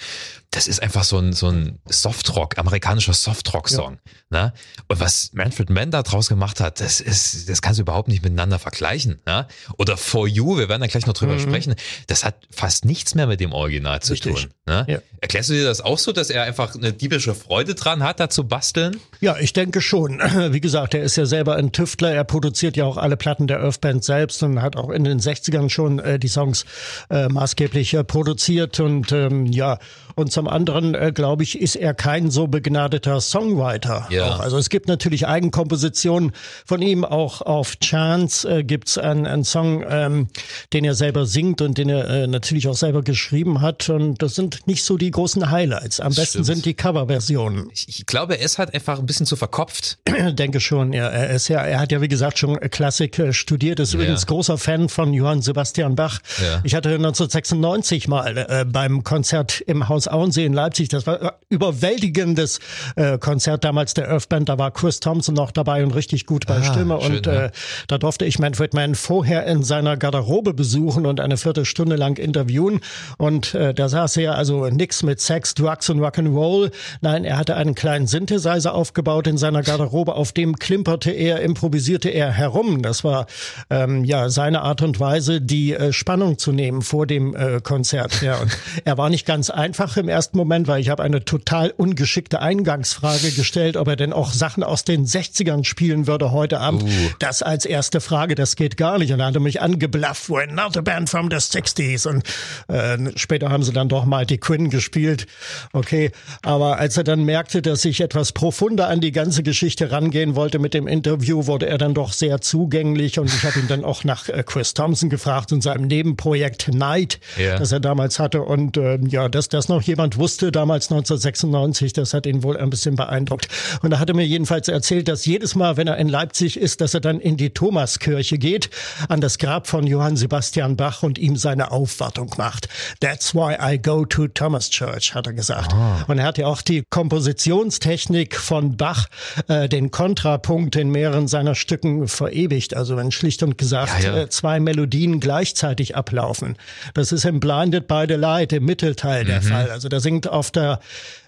Das 0.52 0.68
ist 0.68 0.82
einfach 0.82 1.04
so 1.04 1.20
ein, 1.20 1.34
so 1.34 1.50
ein 1.50 1.78
Softrock, 1.86 2.58
amerikanischer 2.58 3.14
Softrock-Song. 3.14 4.00
Ja. 4.32 4.46
Ne? 4.46 4.54
Und 4.88 5.00
was 5.00 5.32
Manfred 5.34 5.70
Mann 5.70 5.92
da 5.92 6.02
draus 6.02 6.30
gemacht 6.30 6.60
hat, 6.60 6.80
das 6.80 7.02
ist, 7.02 7.50
das 7.50 7.62
kannst 7.62 7.78
du 7.78 7.82
überhaupt 7.82 8.08
nicht 8.08 8.24
miteinander 8.24 8.58
vergleichen. 8.58 9.20
Ne? 9.28 9.48
Oder 9.78 9.98
For 9.98 10.28
You, 10.28 10.58
wir 10.58 10.70
werden 10.70 10.82
da 10.82 10.88
gleich 10.88 11.06
noch 11.06 11.14
drüber 11.14 11.34
mhm. 11.34 11.42
sprechen, 11.42 11.76
das 12.08 12.24
hat 12.24 12.36
fast 12.50 12.86
nichts 12.86 13.14
mehr 13.14 13.28
mit 13.28 13.40
dem 13.40 13.52
Original 13.52 14.02
zu 14.02 14.14
Richtig. 14.14 14.34
tun. 14.34 14.54
Ne? 14.66 14.86
Ja. 14.88 14.99
Erklärst 15.22 15.50
du 15.50 15.54
dir 15.54 15.66
das 15.66 15.82
auch 15.82 15.98
so, 15.98 16.12
dass 16.12 16.30
er 16.30 16.44
einfach 16.44 16.76
eine 16.76 16.94
diebische 16.94 17.36
Freude 17.36 17.76
dran 17.76 18.04
hat, 18.04 18.20
da 18.20 18.30
zu 18.30 18.46
basteln? 18.46 18.98
Ja, 19.20 19.38
ich 19.38 19.54
denke 19.54 19.82
schon. 19.82 20.20
Wie 20.52 20.62
gesagt, 20.62 20.94
er 20.94 21.04
ist 21.04 21.16
ja 21.18 21.26
selber 21.26 21.56
ein 21.56 21.72
Tüftler. 21.72 22.12
Er 22.12 22.24
produziert 22.24 22.78
ja 22.78 22.86
auch 22.86 22.98
alle 22.98 23.18
Platten 23.18 23.48
der 23.48 23.62
Earth 23.62 23.82
Band 23.82 24.04
selbst 24.04 24.42
und 24.44 24.62
hat 24.62 24.76
auch 24.76 24.90
in 24.90 25.04
den 25.04 25.20
60ern 25.20 25.70
schon 25.70 26.00
äh, 26.00 26.20
die 26.20 26.28
Songs 26.28 26.66
äh, 27.10 27.28
maßgeblich 27.28 27.94
äh, 27.94 28.04
produziert. 28.04 28.80
Und 28.80 29.12
ähm, 29.12 29.46
ja, 29.46 29.80
und 30.20 30.32
zum 30.32 30.48
anderen, 30.48 30.94
äh, 30.96 31.12
glaube 31.14 31.44
ich, 31.44 31.60
ist 31.60 31.76
er 31.76 31.94
kein 31.94 32.30
so 32.30 32.48
begnadeter 32.48 33.22
Songwriter. 33.22 34.08
Ja. 34.10 34.36
Auch. 34.36 34.40
Also 34.40 34.58
es 34.58 34.70
gibt 34.70 34.88
natürlich 34.88 35.28
Eigenkompositionen 35.28 36.32
von 36.66 36.82
ihm. 36.82 37.06
Auch 37.06 37.42
auf 37.42 37.80
Chance 37.80 38.50
äh, 38.50 38.64
gibt 38.64 38.90
es 38.90 38.98
einen, 38.98 39.26
einen 39.26 39.44
Song, 39.44 39.84
ähm, 39.88 40.28
den 40.74 40.86
er 40.86 40.96
selber 40.96 41.26
singt 41.26 41.62
und 41.62 41.78
den 41.78 41.90
er 41.90 42.08
äh, 42.10 42.28
natürlich 42.28 42.68
auch 42.68 42.76
selber 42.76 43.02
geschrieben 43.02 43.62
hat. 43.62 43.90
Und 43.90 44.22
das 44.22 44.36
sind 44.36 44.68
nicht 44.68 44.84
so 44.84 44.98
die 44.98 45.12
großen 45.12 45.50
Highlights. 45.50 46.00
Am 46.00 46.10
besten 46.10 46.44
Stimmt. 46.44 46.46
sind 46.46 46.66
die 46.66 46.74
Coverversionen. 46.74 47.70
Ich, 47.74 47.88
ich 47.88 48.06
glaube, 48.06 48.38
er 48.38 48.46
ist 48.46 48.58
halt 48.58 48.74
einfach 48.74 49.00
ein 49.00 49.06
bisschen 49.06 49.26
zu 49.26 49.36
verkopft. 49.36 50.00
Denke 50.34 50.60
schon, 50.60 50.94
ja. 50.94 51.08
Er 51.08 51.30
ist 51.30 51.48
ja, 51.48 51.62
er 51.62 51.80
hat 51.80 51.92
ja 51.92 52.02
wie 52.02 52.08
gesagt 52.08 52.40
schon 52.40 52.60
Klassik 52.60 53.18
äh, 53.20 53.34
studiert, 53.34 53.80
ist 53.80 53.94
ja. 53.94 54.00
übrigens 54.00 54.26
großer 54.26 54.58
Fan 54.58 54.90
von 54.90 55.14
Johann 55.14 55.42
Sebastian 55.42 55.96
Bach. 55.96 56.20
Ja. 56.42 56.62
Ich 56.64 56.76
hatte 56.76 56.90
1996 56.90 58.08
mal 58.08 58.38
äh, 58.38 58.66
beim 58.66 59.04
Konzert 59.04 59.62
im 59.62 59.88
Haus 59.88 60.09
Auensee 60.12 60.46
in 60.46 60.54
Leipzig. 60.54 60.90
Das 60.90 61.08
war 61.08 61.40
überwältigendes 61.50 62.60
äh, 62.96 63.18
Konzert 63.18 63.64
damals 63.64 63.94
der 63.94 64.10
Earth 64.10 64.30
Band. 64.30 64.50
Da 64.50 64.58
war 64.58 64.72
Chris 64.72 65.00
Thompson 65.00 65.36
noch 65.36 65.52
dabei 65.52 65.84
und 65.84 65.92
richtig 65.92 66.26
gut 66.26 66.46
bei 66.46 66.58
ah, 66.58 66.64
Stimme. 66.64 67.00
Schön, 67.02 67.16
und 67.18 67.28
äh, 67.28 67.46
ja. 67.46 67.52
da 67.88 67.98
durfte 67.98 68.26
ich 68.26 68.40
Manfred 68.40 68.74
Mann 68.74 68.96
vorher 68.96 69.46
in 69.46 69.64
seiner 69.64 69.98
Garderobe 69.98 70.54
besuchen 70.54 71.06
und 71.06 71.20
eine 71.20 71.38
Viertelstunde 71.38 71.96
lang 71.96 72.18
interviewen. 72.18 72.82
Und 73.18 73.54
äh, 73.54 73.74
da 73.74 73.90
saß 73.90 74.18
er 74.18 74.36
also 74.36 74.68
nix 74.68 75.04
mit 75.04 75.20
Sex, 75.22 75.54
Drugs 75.54 75.90
und 75.90 76.00
Rock'n'Roll. 76.00 76.72
Nein, 77.02 77.26
er 77.26 77.38
hatte 77.38 77.56
einen 77.56 77.76
kleinen 77.76 78.08
Synthesizer 78.08 78.74
aufgebaut 78.74 79.28
in 79.28 79.38
seiner 79.38 79.62
Garderobe. 79.62 80.16
Auf 80.16 80.32
dem 80.32 80.56
klimperte 80.58 81.12
er, 81.12 81.42
improvisierte 81.42 82.10
er 82.10 82.32
herum. 82.32 82.82
Das 82.82 83.04
war 83.04 83.26
ähm, 83.70 84.04
ja 84.04 84.30
seine 84.30 84.62
Art 84.62 84.82
und 84.82 85.00
Weise, 85.00 85.42
die 85.42 85.74
äh, 85.74 85.94
Spannung 85.94 86.38
zu 86.38 86.52
nehmen 86.52 86.82
vor 86.82 87.08
dem 87.08 87.36
äh, 87.36 87.60
Konzert. 87.62 88.22
Ja, 88.22 88.38
und 88.38 88.58
er 88.86 88.98
war 88.98 89.10
nicht 89.10 89.26
ganz 89.26 89.50
einfach 89.50 89.98
im 90.00 90.10
ersten 90.10 90.38
Moment, 90.38 90.68
weil 90.68 90.82
ich 90.82 90.90
habe 90.90 91.04
eine 91.04 91.24
total 91.24 91.72
ungeschickte 91.76 92.42
Eingangsfrage 92.42 93.32
gestellt, 93.32 93.78
ob 93.78 93.88
er 93.88 93.96
denn 93.96 94.14
auch 94.14 94.32
Sachen 94.32 94.64
aus 94.64 94.84
den 94.84 95.06
60ern 95.06 95.64
spielen 95.64 96.08
würde 96.08 96.32
heute 96.32 96.60
Abend. 96.60 96.84
Uh. 96.84 96.88
Das 97.20 97.42
als 97.42 97.66
erste 97.66 98.02
Frage, 98.02 98.36
das 98.36 98.56
geht 98.56 98.78
gar 98.78 98.98
nicht. 98.98 99.12
Und 99.12 99.20
er 99.20 99.28
hatte 99.28 99.40
mich 99.40 99.62
angeblafft, 99.62 100.30
we're 100.30 100.52
not 100.52 100.78
a 100.78 100.82
band 100.82 101.10
from 101.10 101.30
the 101.30 101.38
60s. 101.38 102.08
Und 102.08 102.24
äh, 102.68 102.98
später 103.18 103.50
haben 103.50 103.64
sie 103.64 103.74
dann 103.74 103.90
doch 103.90 104.06
mal 104.06 104.26
die 104.26 104.38
Quinn 104.38 104.70
gespielt. 104.70 105.28
Okay, 105.74 106.12
aber 106.42 106.78
als 106.78 106.98
er 106.98 107.04
dann 107.04 107.24
merkte, 107.24 107.62
dass 107.62 107.86
ich 107.86 108.02
etwas 108.02 108.32
profunder 108.32 108.88
an 108.88 109.02
die 109.02 109.12
ganze 109.12 109.44
Geschichte 109.44 109.92
rangehen 109.92 110.36
wollte 110.36 110.60
mit 110.60 110.74
dem 110.74 110.88
Interview, 110.88 111.48
wurde 111.48 111.68
er 111.68 111.78
dann 111.78 111.94
doch 111.94 112.14
sehr 112.14 112.42
zugänglich 112.42 113.20
und 113.20 113.28
ich 113.28 113.44
habe 113.44 113.60
ihn 113.60 113.68
dann 113.68 113.84
auch 113.84 114.04
nach 114.04 114.30
äh, 114.30 114.44
Chris 114.46 114.74
Thompson 114.74 115.10
gefragt 115.10 115.52
und 115.52 115.62
seinem 115.62 115.88
Nebenprojekt 115.88 116.70
Night, 116.74 117.20
ja. 117.38 117.58
das 117.58 117.72
er 117.72 117.80
damals 117.80 118.20
hatte 118.20 118.42
und 118.42 118.78
äh, 118.78 119.00
ja, 119.08 119.30
dass 119.30 119.50
das 119.50 119.70
noch 119.70 119.79
jemand 119.82 120.10
niemand 120.10 120.18
wusste 120.18 120.52
damals 120.52 120.92
1996. 120.92 121.94
Das 121.94 122.14
hat 122.14 122.26
ihn 122.26 122.42
wohl 122.44 122.58
ein 122.58 122.70
bisschen 122.70 122.96
beeindruckt. 122.96 123.48
Und 123.82 123.92
er 123.92 124.00
hatte 124.00 124.14
mir 124.14 124.26
jedenfalls 124.26 124.68
erzählt, 124.68 125.08
dass 125.08 125.26
jedes 125.26 125.56
Mal, 125.56 125.78
wenn 125.78 125.88
er 125.88 125.98
in 125.98 126.08
Leipzig 126.08 126.58
ist, 126.58 126.82
dass 126.82 126.94
er 126.94 127.02
dann 127.02 127.20
in 127.20 127.38
die 127.38 127.50
Thomaskirche 127.50 128.38
geht, 128.38 128.70
an 129.08 129.22
das 129.22 129.38
Grab 129.38 129.68
von 129.68 129.86
Johann 129.86 130.16
Sebastian 130.16 130.78
Bach 130.78 131.04
und 131.04 131.18
ihm 131.18 131.36
seine 131.36 131.72
Aufwartung 131.72 132.34
macht. 132.38 132.70
That's 133.02 133.36
why 133.36 133.56
I 133.62 133.78
go 133.78 134.06
to 134.06 134.28
Thomas 134.28 134.70
Church, 134.70 135.14
hat 135.14 135.28
er 135.28 135.34
gesagt. 135.34 135.74
Ah. 135.74 136.06
Und 136.08 136.20
er 136.20 136.26
hat 136.26 136.38
ja 136.38 136.48
auch 136.48 136.62
die 136.62 136.84
Kompositionstechnik 136.90 138.38
von 138.38 138.78
Bach, 138.78 139.08
äh, 139.48 139.68
den 139.68 139.92
Kontrapunkt 139.92 140.76
in 140.76 140.90
mehreren 140.90 141.28
seiner 141.28 141.56
Stücken 141.56 142.08
verewigt. 142.08 142.76
Also 142.76 142.96
wenn 142.96 143.12
schlicht 143.12 143.44
und 143.44 143.58
gesagt 143.58 144.04
ja, 144.04 144.16
ja. 144.16 144.22
Äh, 144.24 144.30
zwei 144.30 144.60
Melodien 144.60 145.20
gleichzeitig 145.20 145.96
ablaufen. 145.96 146.56
Das 146.94 147.12
ist 147.12 147.26
im 147.26 147.40
Blinded 147.40 147.88
by 147.88 148.06
the 148.08 148.16
Light 148.16 148.54
im 148.54 148.66
Mittelteil 148.66 149.26
der 149.26 149.42
mhm. 149.42 149.46
Fall. 149.46 149.69
Also 149.70 149.90
da 149.90 150.00
singt 150.00 150.28
auf 150.28 150.52
der 150.52 150.80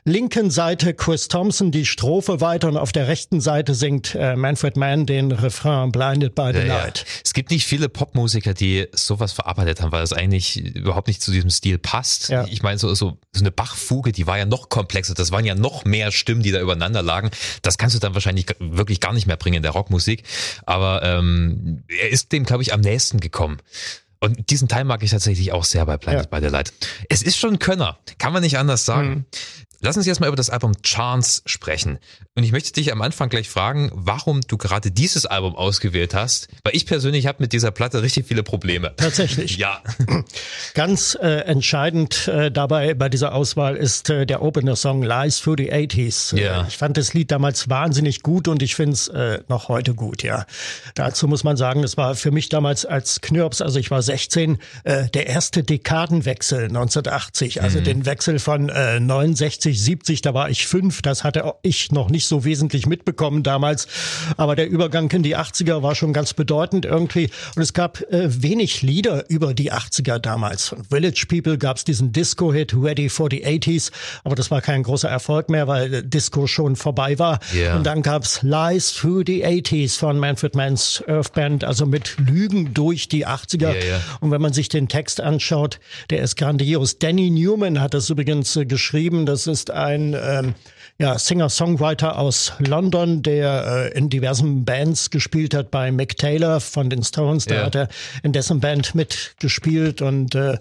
linken 0.03 0.49
Seite 0.49 0.93
Chris 0.93 1.27
Thompson 1.27 1.71
die 1.71 1.85
Strophe 1.85 2.41
weiter 2.41 2.67
und 2.67 2.77
auf 2.77 2.91
der 2.91 3.07
rechten 3.07 3.39
Seite 3.39 3.75
singt 3.75 4.15
äh, 4.15 4.35
Manfred 4.35 4.75
Mann 4.75 5.05
den 5.05 5.31
Refrain 5.31 5.91
Blinded 5.91 6.33
by 6.33 6.51
the 6.53 6.59
ja, 6.59 6.65
Light. 6.65 6.99
Ja. 6.99 7.05
Es 7.23 7.33
gibt 7.33 7.51
nicht 7.51 7.65
viele 7.65 7.87
Popmusiker, 7.87 8.53
die 8.53 8.87
sowas 8.93 9.31
verarbeitet 9.31 9.81
haben, 9.81 9.91
weil 9.91 10.03
es 10.03 10.13
eigentlich 10.13 10.75
überhaupt 10.75 11.07
nicht 11.07 11.21
zu 11.21 11.31
diesem 11.31 11.49
Stil 11.49 11.77
passt. 11.77 12.29
Ja. 12.29 12.45
Ich 12.49 12.63
meine, 12.63 12.79
so, 12.79 12.93
so, 12.95 13.17
so 13.31 13.39
eine 13.39 13.51
Bachfuge, 13.51 14.11
die 14.11 14.25
war 14.25 14.37
ja 14.37 14.45
noch 14.45 14.69
komplexer. 14.69 15.13
Das 15.13 15.31
waren 15.31 15.45
ja 15.45 15.55
noch 15.55 15.85
mehr 15.85 16.11
Stimmen, 16.11 16.41
die 16.41 16.51
da 16.51 16.59
übereinander 16.59 17.03
lagen. 17.03 17.29
Das 17.61 17.77
kannst 17.77 17.95
du 17.95 17.99
dann 17.99 18.15
wahrscheinlich 18.15 18.47
wirklich 18.59 18.99
gar 18.99 19.13
nicht 19.13 19.27
mehr 19.27 19.37
bringen 19.37 19.57
in 19.57 19.63
der 19.63 19.71
Rockmusik. 19.71 20.23
Aber 20.65 21.03
ähm, 21.03 21.83
er 21.87 22.09
ist 22.09 22.31
dem, 22.31 22.43
glaube 22.43 22.63
ich, 22.63 22.73
am 22.73 22.81
nächsten 22.81 23.19
gekommen. 23.19 23.59
Und 24.23 24.51
diesen 24.51 24.67
Teil 24.67 24.83
mag 24.83 25.01
ich 25.01 25.09
tatsächlich 25.09 25.51
auch 25.51 25.63
sehr 25.63 25.85
bei 25.85 25.97
Planet 25.97 26.31
ja. 26.31 26.39
by 26.39 26.45
the 26.45 26.51
Light. 26.51 26.71
Es 27.09 27.23
ist 27.23 27.37
schon 27.37 27.55
ein 27.55 27.59
Könner, 27.59 27.97
kann 28.19 28.31
man 28.31 28.43
nicht 28.43 28.57
anders 28.59 28.85
sagen. 28.85 29.09
Mhm. 29.09 29.25
Lass 29.81 29.97
uns 29.97 30.05
erstmal 30.05 30.27
über 30.27 30.37
das 30.37 30.49
Album 30.51 30.73
Chance 30.83 31.41
sprechen. 31.45 31.97
Und 32.35 32.43
ich 32.43 32.51
möchte 32.51 32.71
dich 32.71 32.91
am 32.91 33.01
Anfang 33.01 33.29
gleich 33.29 33.49
fragen, 33.49 33.91
warum 33.93 34.41
du 34.41 34.57
gerade 34.57 34.91
dieses 34.91 35.25
Album 35.25 35.55
ausgewählt 35.55 36.13
hast. 36.13 36.47
Weil 36.63 36.75
ich 36.75 36.85
persönlich 36.85 37.25
habe 37.25 37.37
mit 37.41 37.51
dieser 37.51 37.71
Platte 37.71 38.03
richtig 38.03 38.27
viele 38.27 38.43
Probleme. 38.43 38.93
Tatsächlich. 38.95 39.57
ja. 39.61 39.81
Ganz 40.75 41.17
äh, 41.19 41.27
entscheidend 41.45 42.27
äh, 42.27 42.51
dabei 42.51 42.93
bei 42.93 43.09
dieser 43.09 43.33
Auswahl 43.33 43.75
ist 43.75 44.09
äh, 44.11 44.25
der 44.25 44.43
Opener-Song 44.43 45.01
Lies 45.01 45.41
Through 45.41 45.55
the 45.57 45.73
80s. 45.73 46.37
Ja. 46.37 46.67
ich 46.67 46.77
fand 46.77 46.97
das 46.97 47.13
Lied 47.13 47.31
damals 47.31 47.67
wahnsinnig 47.67 48.21
gut 48.21 48.47
und 48.47 48.61
ich 48.61 48.75
finde 48.75 48.93
es 48.93 49.07
äh, 49.07 49.39
noch 49.47 49.67
heute 49.67 49.95
gut, 49.95 50.21
ja. 50.21 50.45
Dazu 50.93 51.27
muss 51.27 51.43
man 51.43 51.57
sagen, 51.57 51.83
es 51.83 51.97
war 51.97 52.15
für 52.15 52.31
mich 52.31 52.49
damals 52.49 52.85
als 52.85 53.21
Knirps, 53.21 53.61
also 53.61 53.79
ich 53.79 53.89
war 53.89 54.01
16, 54.01 54.59
äh, 54.83 55.09
der 55.09 55.27
erste 55.27 55.63
Dekadenwechsel 55.63 56.65
1980. 56.65 57.61
Also 57.61 57.79
mhm. 57.79 57.83
den 57.83 58.05
Wechsel 58.05 58.39
von 58.39 58.69
äh, 58.69 58.99
69 58.99 59.70
60, 59.79 60.01
70, 60.01 60.21
da 60.21 60.33
war 60.33 60.49
ich 60.49 60.67
fünf, 60.67 61.01
das 61.01 61.23
hatte 61.23 61.53
ich 61.61 61.91
noch 61.91 62.09
nicht 62.09 62.25
so 62.25 62.43
wesentlich 62.43 62.85
mitbekommen 62.85 63.43
damals. 63.43 63.87
Aber 64.37 64.55
der 64.55 64.69
Übergang 64.69 65.11
in 65.11 65.23
die 65.23 65.37
80er 65.37 65.83
war 65.83 65.95
schon 65.95 66.13
ganz 66.13 66.33
bedeutend 66.33 66.85
irgendwie. 66.85 67.29
Und 67.55 67.61
es 67.61 67.73
gab 67.73 68.01
äh, 68.11 68.41
wenig 68.41 68.81
Lieder 68.81 69.29
über 69.29 69.53
die 69.53 69.71
80er 69.71 70.19
damals. 70.19 70.69
Von 70.69 70.83
Village 70.85 71.25
People 71.27 71.57
gab 71.57 71.77
es 71.77 71.83
diesen 71.83 72.11
Disco-Hit 72.11 72.73
Ready 72.75 73.09
for 73.09 73.27
the 73.29 73.45
80s, 73.45 73.91
aber 74.23 74.35
das 74.35 74.49
war 74.49 74.61
kein 74.61 74.83
großer 74.83 75.09
Erfolg 75.09 75.49
mehr, 75.49 75.67
weil 75.67 75.93
äh, 75.93 76.03
Disco 76.03 76.47
schon 76.47 76.75
vorbei 76.75 77.19
war. 77.19 77.39
Yeah. 77.53 77.75
Und 77.75 77.85
dann 77.85 78.01
gab's 78.01 78.41
Lies 78.41 78.93
Through 78.93 79.23
the 79.27 79.45
80s 79.45 79.97
von 79.97 80.17
Manfred 80.19 80.55
Mann's 80.55 81.03
Earth 81.07 81.33
Band, 81.33 81.63
also 81.63 81.85
mit 81.85 82.15
Lügen 82.17 82.73
durch 82.73 83.07
die 83.07 83.27
80er. 83.27 83.73
Yeah, 83.73 83.83
yeah. 83.83 84.01
Und 84.19 84.31
wenn 84.31 84.41
man 84.41 84.53
sich 84.53 84.69
den 84.69 84.87
Text 84.87 85.21
anschaut, 85.21 85.79
der 86.09 86.21
ist 86.21 86.37
grandios. 86.37 86.97
Danny 86.97 87.29
Newman 87.29 87.81
hat 87.81 87.93
das 87.93 88.09
übrigens 88.09 88.55
äh, 88.55 88.65
geschrieben. 88.65 89.25
Das 89.25 89.47
ist 89.47 89.60
ist 89.61 89.69
ein 89.69 90.15
ähm, 90.19 90.55
ja, 90.97 91.19
Singer-Songwriter 91.19 92.17
aus 92.17 92.53
London, 92.57 93.21
der 93.21 93.91
äh, 93.93 93.97
in 93.97 94.09
diversen 94.09 94.65
Bands 94.65 95.11
gespielt 95.11 95.53
hat, 95.53 95.69
bei 95.69 95.91
Mick 95.91 96.17
Taylor 96.17 96.59
von 96.59 96.89
den 96.89 97.03
Stones, 97.03 97.45
da 97.45 97.55
ja. 97.55 97.65
hat 97.65 97.75
er 97.75 97.87
in 98.23 98.33
dessen 98.33 98.59
Band 98.59 98.95
mitgespielt 98.95 100.01
und 100.01 100.33
äh, 100.33 100.57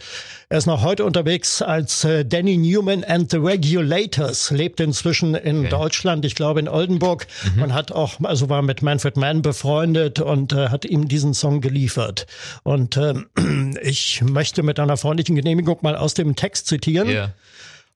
er 0.51 0.59
ist 0.59 0.67
noch 0.67 0.83
heute 0.83 1.07
unterwegs 1.07 1.63
als 1.63 2.05
äh, 2.05 2.27
Danny 2.27 2.59
Newman 2.59 3.03
and 3.05 3.31
the 3.31 3.39
Regulators, 3.39 4.51
lebt 4.51 4.81
inzwischen 4.81 5.35
in 5.35 5.61
okay. 5.61 5.69
Deutschland, 5.71 6.27
ich 6.27 6.35
glaube 6.35 6.61
in 6.61 6.69
Oldenburg. 6.69 7.27
Mhm. 7.55 7.61
Man 7.61 7.75
hat 7.75 7.93
auch, 7.93 8.21
also 8.23 8.51
war 8.51 8.61
mit 8.61 8.83
Manfred 8.83 9.17
Mann 9.17 9.41
befreundet 9.41 10.21
und 10.21 10.53
äh, 10.53 10.69
hat 10.69 10.85
ihm 10.85 11.09
diesen 11.09 11.33
Song 11.33 11.63
geliefert. 11.63 12.27
Und 12.65 12.99
äh, 12.99 13.15
ich 13.83 14.21
möchte 14.21 14.63
mit 14.63 14.79
einer 14.79 14.99
freundlichen 14.99 15.37
Genehmigung 15.37 15.79
mal 15.81 15.97
aus 15.97 16.13
dem 16.13 16.37
Text 16.37 16.67
zitieren. 16.67 17.09
Yeah. 17.09 17.33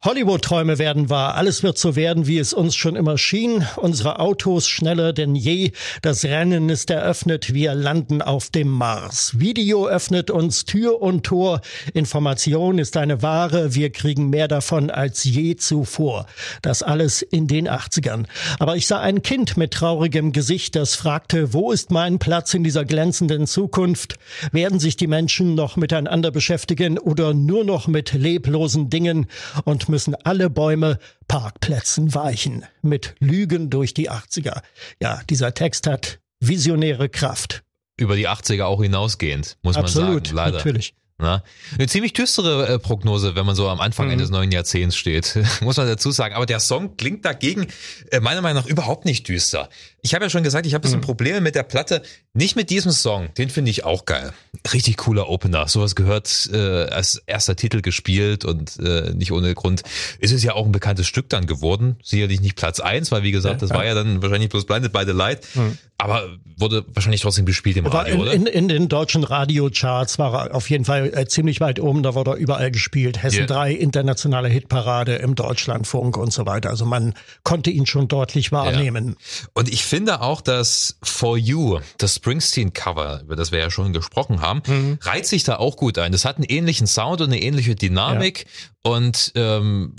Hollywood-Träume 0.04 0.78
werden 0.78 1.08
wahr. 1.08 1.34
Alles 1.34 1.62
wird 1.62 1.78
so 1.78 1.96
werden, 1.96 2.26
wie 2.26 2.36
es 2.36 2.52
uns 2.52 2.76
schon 2.76 2.94
immer 2.94 3.16
schien. 3.16 3.66
Unsere 3.76 4.18
Autos 4.18 4.68
schneller 4.68 5.14
denn 5.14 5.34
je. 5.34 5.72
Das 6.02 6.26
Rennen 6.26 6.68
ist 6.68 6.90
eröffnet. 6.90 7.54
Wir 7.54 7.74
landen 7.74 8.20
auf 8.20 8.50
dem 8.50 8.68
Mars. 8.68 9.38
Video 9.38 9.88
öffnet 9.88 10.30
uns 10.30 10.66
Tür 10.66 11.00
und 11.00 11.24
Tor. 11.24 11.62
Information 11.94 12.78
ist 12.78 12.98
eine 12.98 13.22
Ware. 13.22 13.74
Wir 13.74 13.88
kriegen 13.88 14.28
mehr 14.28 14.46
davon 14.46 14.90
als 14.90 15.24
je 15.24 15.56
zuvor. 15.56 16.26
Das 16.60 16.82
alles 16.82 17.22
in 17.22 17.46
den 17.46 17.66
80ern. 17.66 18.26
Aber 18.58 18.76
ich 18.76 18.86
sah 18.86 19.00
ein 19.00 19.22
Kind 19.22 19.56
mit 19.56 19.70
traurigem 19.70 20.32
Gesicht, 20.32 20.76
das 20.76 20.96
fragte, 20.96 21.54
wo 21.54 21.72
ist 21.72 21.90
mein 21.90 22.18
Platz 22.18 22.52
in 22.52 22.62
dieser 22.62 22.84
glänzenden 22.84 23.46
Zukunft? 23.46 24.16
Werden 24.52 24.80
sich 24.80 24.98
die 24.98 25.06
Menschen 25.06 25.54
noch 25.54 25.76
miteinander 25.76 26.30
beschäftigen 26.30 26.98
oder 26.98 27.32
nur 27.32 27.64
noch 27.64 27.88
mit 27.88 28.12
leblosen 28.12 28.90
Dingen 28.90 29.28
und 29.64 29.93
müssen 29.94 30.16
alle 30.24 30.50
Bäume 30.50 30.98
Parkplätzen 31.28 32.16
weichen. 32.16 32.64
Mit 32.82 33.14
Lügen 33.20 33.70
durch 33.70 33.94
die 33.94 34.10
80er. 34.10 34.60
Ja, 35.00 35.20
dieser 35.30 35.54
Text 35.54 35.86
hat 35.86 36.18
visionäre 36.40 37.08
Kraft. 37.08 37.62
Über 37.96 38.16
die 38.16 38.28
80er 38.28 38.64
auch 38.64 38.82
hinausgehend, 38.82 39.56
muss 39.62 39.76
Absolut, 39.76 40.08
man 40.08 40.24
sagen. 40.24 40.36
Leider. 40.36 40.56
Natürlich. 40.56 40.94
Na, 41.16 41.44
eine 41.78 41.86
ziemlich 41.86 42.12
düstere 42.12 42.66
äh, 42.66 42.78
Prognose, 42.80 43.36
wenn 43.36 43.46
man 43.46 43.54
so 43.54 43.68
am 43.68 43.80
Anfang 43.80 44.06
mhm. 44.06 44.14
eines 44.14 44.30
neuen 44.30 44.50
Jahrzehnts 44.50 44.96
steht, 44.96 45.38
muss 45.60 45.76
man 45.76 45.86
dazu 45.86 46.10
sagen. 46.10 46.34
Aber 46.34 46.44
der 46.44 46.58
Song 46.58 46.96
klingt 46.96 47.24
dagegen 47.24 47.68
äh, 48.10 48.18
meiner 48.18 48.42
Meinung 48.42 48.64
nach 48.64 48.68
überhaupt 48.68 49.04
nicht 49.04 49.28
düster. 49.28 49.68
Ich 50.02 50.12
habe 50.12 50.24
ja 50.24 50.30
schon 50.30 50.42
gesagt, 50.42 50.66
ich 50.66 50.74
habe 50.74 50.82
ein 50.82 50.82
bisschen 50.82 50.98
mhm. 50.98 51.04
Probleme 51.04 51.40
mit 51.40 51.54
der 51.54 51.62
Platte. 51.62 52.02
Nicht 52.36 52.56
mit 52.56 52.68
diesem 52.70 52.90
Song, 52.90 53.28
den 53.38 53.48
finde 53.48 53.70
ich 53.70 53.84
auch 53.84 54.06
geil. 54.06 54.32
Richtig 54.72 54.96
cooler 54.96 55.28
Opener. 55.28 55.68
Sowas 55.68 55.94
gehört 55.94 56.50
äh, 56.52 56.86
als 56.86 57.22
erster 57.26 57.54
Titel 57.54 57.80
gespielt 57.80 58.44
und 58.44 58.76
äh, 58.80 59.14
nicht 59.14 59.30
ohne 59.30 59.54
Grund 59.54 59.82
ist 60.18 60.32
es 60.32 60.42
ja 60.42 60.54
auch 60.54 60.66
ein 60.66 60.72
bekanntes 60.72 61.06
Stück 61.06 61.28
dann 61.28 61.46
geworden. 61.46 61.96
Sicherlich 62.02 62.40
nicht 62.40 62.56
Platz 62.56 62.80
eins, 62.80 63.12
weil 63.12 63.22
wie 63.22 63.30
gesagt, 63.30 63.62
das 63.62 63.70
war 63.70 63.84
ja 63.84 63.94
dann 63.94 64.20
wahrscheinlich 64.20 64.50
bloß 64.50 64.66
Blinded 64.66 64.92
by 64.92 65.04
the 65.06 65.12
Light. 65.12 65.46
Mhm. 65.54 65.78
Aber 65.96 66.28
wurde 66.56 66.84
wahrscheinlich 66.92 67.20
trotzdem 67.20 67.46
gespielt 67.46 67.76
im 67.76 67.86
Radio, 67.86 68.14
in, 68.14 68.20
oder? 68.20 68.32
In, 68.32 68.46
in 68.46 68.68
den 68.68 68.88
deutschen 68.88 69.24
Radiocharts 69.24 70.18
war 70.18 70.48
er 70.48 70.54
auf 70.54 70.68
jeden 70.68 70.84
Fall 70.84 71.12
äh, 71.14 71.26
ziemlich 71.26 71.60
weit 71.60 71.80
oben. 71.80 72.02
Da 72.02 72.14
wurde 72.14 72.32
er 72.32 72.36
überall 72.36 72.70
gespielt. 72.70 73.22
Hessen 73.22 73.38
yeah. 73.38 73.46
3, 73.46 73.72
internationale 73.72 74.48
Hitparade 74.48 75.14
im 75.14 75.34
Deutschlandfunk 75.34 76.16
und 76.16 76.32
so 76.32 76.46
weiter. 76.46 76.70
Also 76.70 76.84
man 76.84 77.14
konnte 77.42 77.70
ihn 77.70 77.86
schon 77.86 78.08
deutlich 78.08 78.50
wahrnehmen. 78.50 79.08
Ja. 79.08 79.48
Und 79.54 79.72
ich 79.72 79.84
finde 79.84 80.20
auch, 80.20 80.40
dass 80.40 80.96
For 81.02 81.36
You, 81.38 81.78
das 81.98 82.18
Springsteen-Cover, 82.24 83.20
über 83.22 83.36
das 83.36 83.52
wir 83.52 83.58
ja 83.58 83.70
schon 83.70 83.92
gesprochen 83.92 84.40
haben, 84.40 84.62
mhm. 84.66 84.98
reizt 85.02 85.28
sich 85.28 85.44
da 85.44 85.56
auch 85.56 85.76
gut 85.76 85.98
ein. 85.98 86.10
Das 86.10 86.24
hat 86.24 86.36
einen 86.36 86.44
ähnlichen 86.44 86.86
Sound 86.86 87.20
und 87.20 87.26
eine 87.26 87.42
ähnliche 87.42 87.74
Dynamik 87.74 88.46
ja. 88.46 88.92
und 88.92 89.32
ähm, 89.34 89.94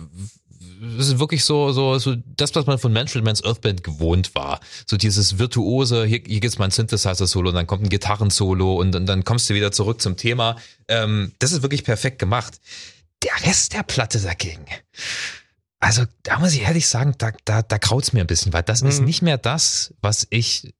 das 0.98 1.08
ist 1.08 1.20
wirklich 1.20 1.44
so, 1.44 1.72
so, 1.72 2.00
so 2.00 2.16
das, 2.36 2.54
was 2.56 2.66
man 2.66 2.80
von 2.80 2.92
Manfred 2.92 3.24
Mann's 3.24 3.44
Earthband 3.44 3.84
gewohnt 3.84 4.34
war. 4.34 4.60
So 4.88 4.98
dieses 4.98 5.38
virtuose, 5.38 6.06
hier, 6.06 6.22
hier 6.26 6.40
gibt's 6.40 6.58
mal 6.58 6.66
ein 6.66 6.72
Synthesizer-Solo 6.72 7.50
und 7.50 7.56
dann 7.56 7.68
kommt 7.68 7.84
ein 7.84 7.90
Gitarren-Solo 7.90 8.76
und, 8.76 8.96
und 8.96 9.06
dann 9.06 9.24
kommst 9.24 9.50
du 9.50 9.54
wieder 9.54 9.72
zurück 9.72 10.02
zum 10.02 10.18
Thema. 10.18 10.58
Ähm, 10.88 11.32
das 11.40 11.52
ist 11.52 11.62
wirklich 11.62 11.84
perfekt 11.84 12.20
gemacht. 12.20 12.60
Der 13.24 13.48
Rest 13.48 13.74
der 13.74 13.84
Platte 13.84 14.20
dagegen. 14.20 14.66
Also, 15.80 16.04
da 16.24 16.40
muss 16.40 16.54
ich 16.54 16.64
ehrlich 16.64 16.88
sagen, 16.88 17.14
da, 17.18 17.32
da, 17.46 17.62
da 17.62 17.78
kraut's 17.78 18.12
mir 18.12 18.22
ein 18.22 18.28
bisschen, 18.28 18.52
weil 18.54 18.64
das 18.64 18.82
mhm. 18.82 18.90
ist 18.90 19.02
nicht 19.02 19.22
mehr 19.22 19.38
das, 19.38 19.94
was 20.02 20.28
ich 20.30 20.74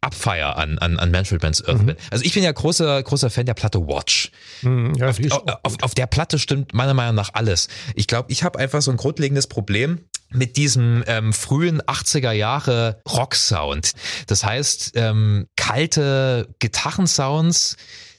abfeier 0.00 0.56
an, 0.56 0.78
an, 0.78 0.98
an 0.98 1.10
Manfred 1.10 1.42
Mann's 1.42 1.60
Earthband. 1.60 1.98
Mhm. 1.98 2.06
Also 2.10 2.24
ich 2.24 2.34
bin 2.34 2.42
ja 2.42 2.52
großer, 2.52 3.02
großer 3.02 3.30
Fan 3.30 3.46
der 3.46 3.54
Platte 3.54 3.86
Watch. 3.86 4.30
Mhm, 4.62 4.94
ja, 4.94 5.08
auf, 5.08 5.18
auf, 5.62 5.82
auf, 5.82 5.94
der 5.94 6.06
Platte 6.06 6.38
stimmt 6.38 6.74
meiner 6.74 6.94
Meinung 6.94 7.14
nach 7.14 7.30
alles. 7.34 7.68
Ich 7.94 8.06
glaube, 8.06 8.30
ich 8.30 8.42
habe 8.44 8.58
einfach 8.58 8.82
so 8.82 8.90
ein 8.90 8.96
grundlegendes 8.96 9.46
Problem 9.46 10.00
mit 10.30 10.56
diesem 10.56 11.04
ähm, 11.06 11.32
frühen 11.32 11.82
80er 11.82 12.32
Jahre 12.32 13.00
Rock-Sound. 13.08 13.92
Das 14.26 14.44
heißt, 14.44 14.92
ähm, 14.94 15.46
kalte 15.56 16.48
Gitarrensounds, 16.58 17.76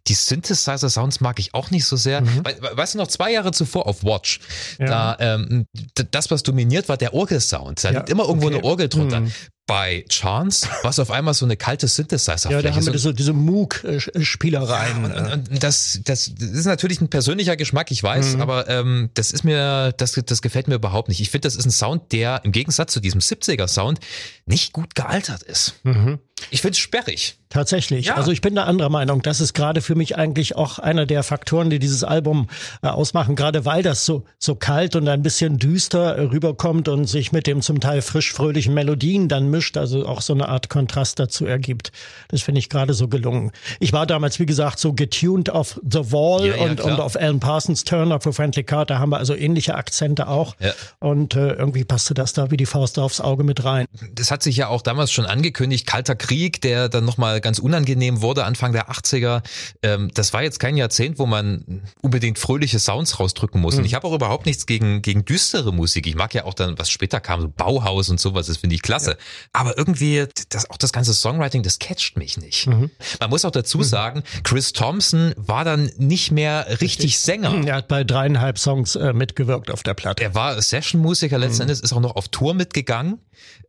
die 0.08 0.14
Synthesizer-Sounds 0.14 1.22
mag 1.22 1.40
ich 1.40 1.54
auch 1.54 1.72
nicht 1.72 1.86
so 1.86 1.96
sehr. 1.96 2.22
Mhm. 2.22 2.44
weißt 2.44 2.96
du 2.96 2.98
noch, 2.98 3.08
zwei 3.08 3.32
Jahre 3.32 3.52
zuvor 3.52 3.88
auf 3.88 4.04
Watch, 4.04 4.42
ja. 4.78 4.86
da 4.86 5.18
ähm, 5.20 5.66
das, 6.12 6.30
was 6.30 6.44
dominiert, 6.44 6.90
war 6.90 6.98
der 6.98 7.14
Orgelsound. 7.14 7.84
Da 7.84 7.92
ja. 7.92 8.00
liegt 8.00 8.10
immer 8.10 8.26
irgendwo 8.26 8.48
okay. 8.48 8.56
eine 8.58 8.66
Orgel 8.66 8.90
drunter. 8.90 9.22
Mhm. 9.22 9.32
Bei 9.66 10.04
Chance 10.10 10.68
war 10.82 10.92
es 10.92 11.00
auf 11.00 11.10
einmal 11.10 11.34
so 11.34 11.46
eine 11.46 11.56
kalte 11.56 11.88
synthesizer 11.88 12.52
Ja, 12.52 12.62
da 12.62 12.76
haben 12.76 12.86
wir 12.86 13.00
so, 13.00 13.14
diese 13.14 13.32
Moog-Spielereien. 13.32 15.04
Ja, 15.04 15.34
und, 15.34 15.50
und, 15.52 15.64
das, 15.64 16.02
das, 16.04 16.34
das 16.38 16.50
ist 16.50 16.66
natürlich 16.66 17.00
ein 17.00 17.10
persönlicher 17.10 17.56
Geschmack, 17.56 17.90
ich 17.92 18.04
weiß, 18.04 18.36
mhm. 18.36 18.42
aber 18.42 18.70
ähm, 18.70 19.10
das 19.14 19.32
ist 19.32 19.44
mir, 19.44 19.94
das, 19.94 20.14
das 20.26 20.42
gefällt 20.42 20.68
mir 20.68 20.76
überhaupt 20.76 21.08
nicht. 21.08 21.22
Ich 21.22 21.30
finde, 21.30 21.48
das 21.48 21.56
ist 21.56 21.66
ein 21.66 21.72
Sound, 21.72 22.12
der 22.12 22.42
im 22.44 22.52
Gegensatz 22.52 22.92
zu 22.92 23.00
diesem 23.00 23.22
70er-Sound 23.22 24.00
nicht 24.46 24.74
gut 24.74 24.96
gealtert 24.96 25.44
ist. 25.44 25.76
Mhm. 25.84 26.20
Ich 26.50 26.62
finde 26.62 26.74
es 26.74 26.80
sperrig. 26.80 27.38
Tatsächlich. 27.50 28.08
Ja. 28.08 28.16
Also 28.16 28.32
ich 28.32 28.42
bin 28.42 28.56
da 28.56 28.64
anderer 28.64 28.90
Meinung. 28.90 29.22
Das 29.22 29.40
ist 29.40 29.54
gerade 29.54 29.82
für 29.82 29.94
mich 29.94 30.18
eigentlich 30.18 30.56
auch 30.56 30.80
einer 30.80 31.06
der 31.06 31.22
Faktoren, 31.22 31.70
die 31.70 31.78
dieses 31.78 32.04
Album 32.04 32.50
äh, 32.82 32.88
ausmachen, 32.88 33.36
gerade 33.36 33.64
weil 33.64 33.84
das 33.84 34.06
so, 34.06 34.26
so 34.40 34.56
kalt 34.56 34.96
und 34.96 35.08
ein 35.08 35.22
bisschen 35.22 35.60
düster 35.60 36.16
äh, 36.16 36.22
rüberkommt 36.22 36.88
und 36.88 37.06
sich 37.06 37.32
mit 37.32 37.46
dem 37.46 37.62
zum 37.62 37.80
Teil 37.80 38.02
frisch 38.02 38.34
fröhlichen 38.34 38.74
Melodien 38.74 39.30
dann 39.30 39.52
mischt, 39.52 39.63
also 39.78 40.06
auch 40.06 40.22
so 40.22 40.34
eine 40.34 40.50
Art 40.50 40.70
Kontrast 40.70 41.20
dazu 41.20 41.46
ergibt. 41.46 41.92
Das 42.30 42.42
finde 42.42 42.60
ich 42.60 42.70
gerade 42.70 42.94
so 42.94 43.08
gelungen. 43.08 43.52
Ich 43.80 43.94
war 43.94 44.06
damals, 44.06 44.40
wie 44.40 44.46
gesagt, 44.46 44.80
so 44.80 44.94
getuned 44.94 45.50
auf 45.50 45.80
The 45.90 46.12
Wall 46.12 46.46
ja, 46.46 46.56
ja, 46.56 46.64
und, 46.64 46.82
und 46.82 47.00
auf 47.00 47.16
Alan 47.16 47.40
Parsons 47.40 47.84
Turner 47.84 48.22
für 48.22 48.34
Friendly 48.34 48.64
Card. 48.64 48.90
Da 48.90 49.00
haben 49.00 49.10
wir 49.10 49.18
also 49.18 49.36
ähnliche 49.36 49.76
Akzente 49.76 50.28
auch. 50.28 50.56
Und 51.00 51.36
äh, 51.36 51.54
irgendwie 51.54 51.84
passte 51.84 52.14
das 52.14 52.34
da 52.34 52.52
wie 52.52 52.58
die 52.58 52.66
Faust 52.66 53.00
aufs 53.00 53.22
Auge 53.22 53.44
mit 53.44 53.64
rein. 53.64 53.86
Das 54.14 54.32
hat 54.32 54.44
sich 54.44 54.58
ja 54.58 54.68
auch 54.68 54.82
damals 54.82 55.12
schon 55.12 55.26
angekündigt, 55.26 55.86
Kalter 55.86 56.16
Krieg, 56.16 56.62
der 56.62 56.90
dann 56.90 57.06
nochmal 57.06 57.42
ganz 57.42 57.60
unangenehm 57.60 58.22
wurde, 58.22 58.46
Anfang 58.46 58.72
der 58.72 58.90
80er. 58.90 59.42
Ähm, 59.82 60.12
das 60.14 60.34
war 60.34 60.44
jetzt 60.44 60.60
kein 60.60 60.78
Jahrzehnt, 60.78 61.20
wo 61.20 61.26
man 61.26 61.84
unbedingt 62.02 62.40
fröhliche 62.40 62.80
Sounds 62.80 63.20
rausdrücken 63.20 63.62
muss. 63.62 63.76
Mhm. 63.76 63.80
Und 63.80 63.86
ich 63.86 63.94
habe 63.94 64.08
auch 64.08 64.14
überhaupt 64.14 64.46
nichts 64.46 64.66
gegen, 64.66 65.02
gegen 65.02 65.26
düstere 65.26 65.74
Musik. 65.74 66.08
Ich 66.08 66.16
mag 66.16 66.34
ja 66.34 66.46
auch 66.46 66.54
dann, 66.54 66.78
was 66.78 66.90
später 66.90 67.20
kam, 67.20 67.42
so 67.42 67.48
Bauhaus 67.50 68.10
und 68.10 68.20
sowas, 68.20 68.48
das 68.48 68.58
finde 68.58 68.76
ich 68.76 68.82
klasse. 68.82 69.12
Ja. 69.12 69.18
Aber 69.52 69.78
irgendwie, 69.78 70.26
das, 70.50 70.70
auch 70.70 70.78
das 70.78 70.94
ganze 70.94 71.14
Songwriting, 71.14 71.64
das 71.64 71.80
catcht 71.80 72.18
mich 72.18 72.38
nicht. 72.38 72.68
Mhm. 72.68 72.90
Man 73.20 73.30
muss 73.30 73.46
auch 73.46 73.52
dazu 73.52 73.80
mhm. 73.80 73.84
sagen, 73.84 74.24
Chris 74.44 74.74
Thompson 74.74 75.34
war 75.36 75.66
dann 75.66 75.92
nicht 75.98 76.32
mehr 76.32 76.66
richtig, 76.70 76.82
richtig. 76.82 77.20
Sänger. 77.20 77.54
Er 77.66 77.76
hat 77.76 77.88
bei 77.88 78.04
dreieinhalb 78.04 78.58
Songs 78.58 78.96
äh, 78.96 79.14
mitgewirkt 79.14 79.72
auf 79.72 79.84
der 79.84 79.94
Platte. 79.94 80.24
Er 80.24 80.36
war 80.36 80.62
Session-Musiker 80.62 81.38
letzten 81.38 81.58
mhm. 81.58 81.62
Endes, 81.64 81.82
ist 81.82 81.94
auch 81.94 82.00
noch 82.00 82.16
auf 82.16 82.30
Tour 82.30 82.54
mitgegangen 82.54 83.20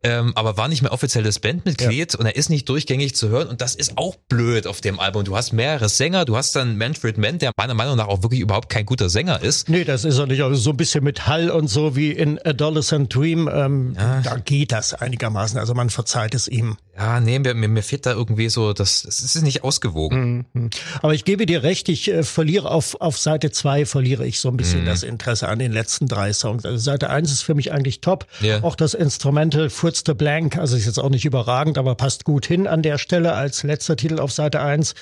ähm, 0.03 0.33
aber 0.35 0.57
war 0.57 0.67
nicht 0.67 0.81
mehr 0.81 0.91
offizielles 0.91 1.39
Bandmitglied 1.39 2.13
ja. 2.13 2.19
und 2.19 2.25
er 2.25 2.35
ist 2.35 2.49
nicht 2.49 2.67
durchgängig 2.69 3.15
zu 3.15 3.29
hören 3.29 3.47
und 3.47 3.61
das 3.61 3.75
ist 3.75 3.97
auch 3.97 4.15
blöd 4.15 4.67
auf 4.67 4.81
dem 4.81 4.99
Album. 4.99 5.23
Du 5.23 5.35
hast 5.35 5.53
mehrere 5.53 5.89
Sänger, 5.89 6.25
du 6.25 6.37
hast 6.37 6.55
dann 6.55 6.77
Manfred 6.77 7.17
Mann, 7.17 7.39
der 7.39 7.51
meiner 7.57 7.73
Meinung 7.73 7.97
nach 7.97 8.07
auch 8.07 8.23
wirklich 8.23 8.41
überhaupt 8.41 8.69
kein 8.69 8.85
guter 8.85 9.09
Sänger 9.09 9.41
ist. 9.41 9.69
Nee, 9.69 9.83
das 9.83 10.05
ist 10.05 10.17
er 10.17 10.27
nicht. 10.27 10.41
Also 10.41 10.55
so 10.55 10.71
ein 10.71 10.77
bisschen 10.77 11.03
mit 11.03 11.27
Hall 11.27 11.49
und 11.49 11.67
so 11.67 11.95
wie 11.95 12.11
in 12.11 12.39
Adolescent 12.43 13.13
Dream, 13.13 13.49
ähm, 13.51 13.95
ja. 13.97 14.21
da 14.21 14.37
geht 14.37 14.71
das 14.71 14.93
einigermaßen. 14.93 15.59
Also 15.59 15.73
man 15.73 15.89
verzeiht 15.89 16.35
es 16.35 16.47
ihm. 16.47 16.77
Ja, 16.97 17.19
nee, 17.19 17.39
mir, 17.39 17.53
mir 17.53 17.83
fehlt 17.83 18.05
da 18.05 18.13
irgendwie 18.13 18.47
so, 18.47 18.71
das, 18.71 19.03
das 19.03 19.19
ist 19.19 19.41
nicht 19.41 19.65
ausgewogen. 19.65 20.45
Mhm. 20.53 20.69
Aber 21.01 21.13
ich 21.13 21.25
gebe 21.25 21.45
dir 21.45 21.61
recht, 21.61 21.89
ich 21.89 22.09
äh, 22.09 22.23
verliere 22.23 22.71
auf, 22.71 23.01
auf 23.01 23.17
Seite 23.17 23.51
zwei 23.51 23.85
verliere 23.85 24.25
ich 24.25 24.39
so 24.39 24.47
ein 24.47 24.55
bisschen 24.55 24.81
mhm. 24.81 24.85
das 24.85 25.03
Interesse 25.03 25.49
an 25.49 25.59
den 25.59 25.73
letzten 25.73 26.07
drei 26.07 26.31
Songs. 26.31 26.63
Also 26.63 26.77
Seite 26.77 27.09
eins 27.09 27.33
ist 27.33 27.41
für 27.41 27.53
mich 27.53 27.73
eigentlich 27.73 27.99
top. 27.99 28.25
Yeah. 28.41 28.63
Auch 28.63 28.75
das 28.75 28.93
Instrumental 28.93 29.69
Furz 29.69 30.03
the 30.05 30.13
Blank, 30.13 30.57
also 30.57 30.77
ist 30.77 30.85
jetzt 30.85 30.99
auch 30.99 31.09
nicht 31.09 31.25
überragend, 31.25 31.77
aber 31.77 31.95
passt 31.95 32.23
gut 32.23 32.45
hin 32.45 32.65
an 32.65 32.81
der 32.81 32.97
Stelle 32.97 33.33
als 33.33 33.63
letzter 33.63 33.97
Titel 33.97 34.19
auf 34.19 34.31
Seite 34.31 34.61
eins. 34.61 34.95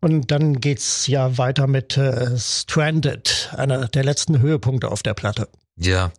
Und 0.00 0.30
dann 0.30 0.60
geht's 0.60 1.08
ja 1.08 1.38
weiter 1.38 1.66
mit 1.66 1.96
äh, 1.96 2.38
Stranded, 2.38 3.50
einer 3.56 3.88
der 3.88 4.04
letzten 4.04 4.38
Höhepunkte 4.38 4.92
auf 4.92 5.02
der 5.02 5.14
Platte. 5.14 5.48
Ja. 5.76 6.12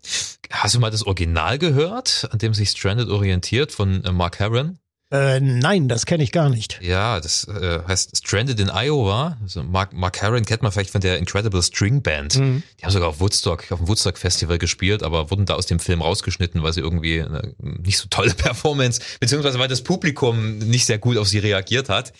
Hast 0.51 0.75
du 0.75 0.79
mal 0.79 0.91
das 0.91 1.03
Original 1.03 1.57
gehört, 1.57 2.27
an 2.31 2.39
dem 2.39 2.53
sich 2.53 2.71
Stranded 2.71 3.07
orientiert 3.07 3.71
von 3.71 4.03
äh, 4.03 4.11
Mark 4.11 4.39
Herron? 4.39 4.79
Äh, 5.13 5.39
nein, 5.41 5.87
das 5.87 6.07
kenne 6.07 6.23
ich 6.23 6.31
gar 6.31 6.49
nicht. 6.49 6.79
Ja, 6.81 7.19
das 7.19 7.47
äh, 7.47 7.81
heißt 7.87 8.17
Stranded 8.17 8.59
in 8.59 8.71
Iowa. 8.71 9.37
Also 9.43 9.61
Mark, 9.61 9.93
Mark 9.93 10.19
Herron 10.19 10.43
kennt 10.43 10.63
man 10.63 10.71
vielleicht 10.71 10.89
von 10.89 11.01
der 11.01 11.19
Incredible 11.19 11.61
String 11.61 12.01
Band. 12.01 12.37
Mhm. 12.37 12.63
Die 12.79 12.83
haben 12.83 12.91
sogar 12.91 13.09
auf 13.09 13.19
Woodstock, 13.19 13.71
auf 13.71 13.77
dem 13.77 13.87
Woodstock 13.87 14.17
Festival 14.17 14.57
gespielt, 14.57 15.03
aber 15.03 15.29
wurden 15.29 15.45
da 15.45 15.53
aus 15.53 15.67
dem 15.67 15.77
Film 15.77 16.01
rausgeschnitten, 16.01 16.63
weil 16.63 16.73
sie 16.73 16.79
irgendwie 16.79 17.21
eine 17.21 17.53
nicht 17.59 17.99
so 17.99 18.07
tolle 18.09 18.33
Performance, 18.33 19.01
beziehungsweise 19.19 19.59
weil 19.59 19.67
das 19.67 19.83
Publikum 19.83 20.57
nicht 20.57 20.87
sehr 20.87 20.97
gut 20.97 21.17
auf 21.17 21.27
sie 21.27 21.37
reagiert 21.37 21.89
hat. 21.89 22.11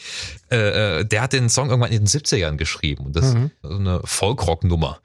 Äh, 0.52 1.00
äh, 1.00 1.04
der 1.04 1.24
hat 1.24 1.34
den 1.34 1.50
Song 1.50 1.72
irgendwann 1.72 1.92
in 1.92 2.06
den 2.06 2.08
70ern 2.08 2.58
geschrieben. 2.58 3.08
Und 3.08 3.16
das 3.16 3.34
mhm. 3.34 3.46
ist 3.46 3.52
so 3.64 3.76
eine 3.76 4.02
Folkrock-Nummer. 4.04 5.00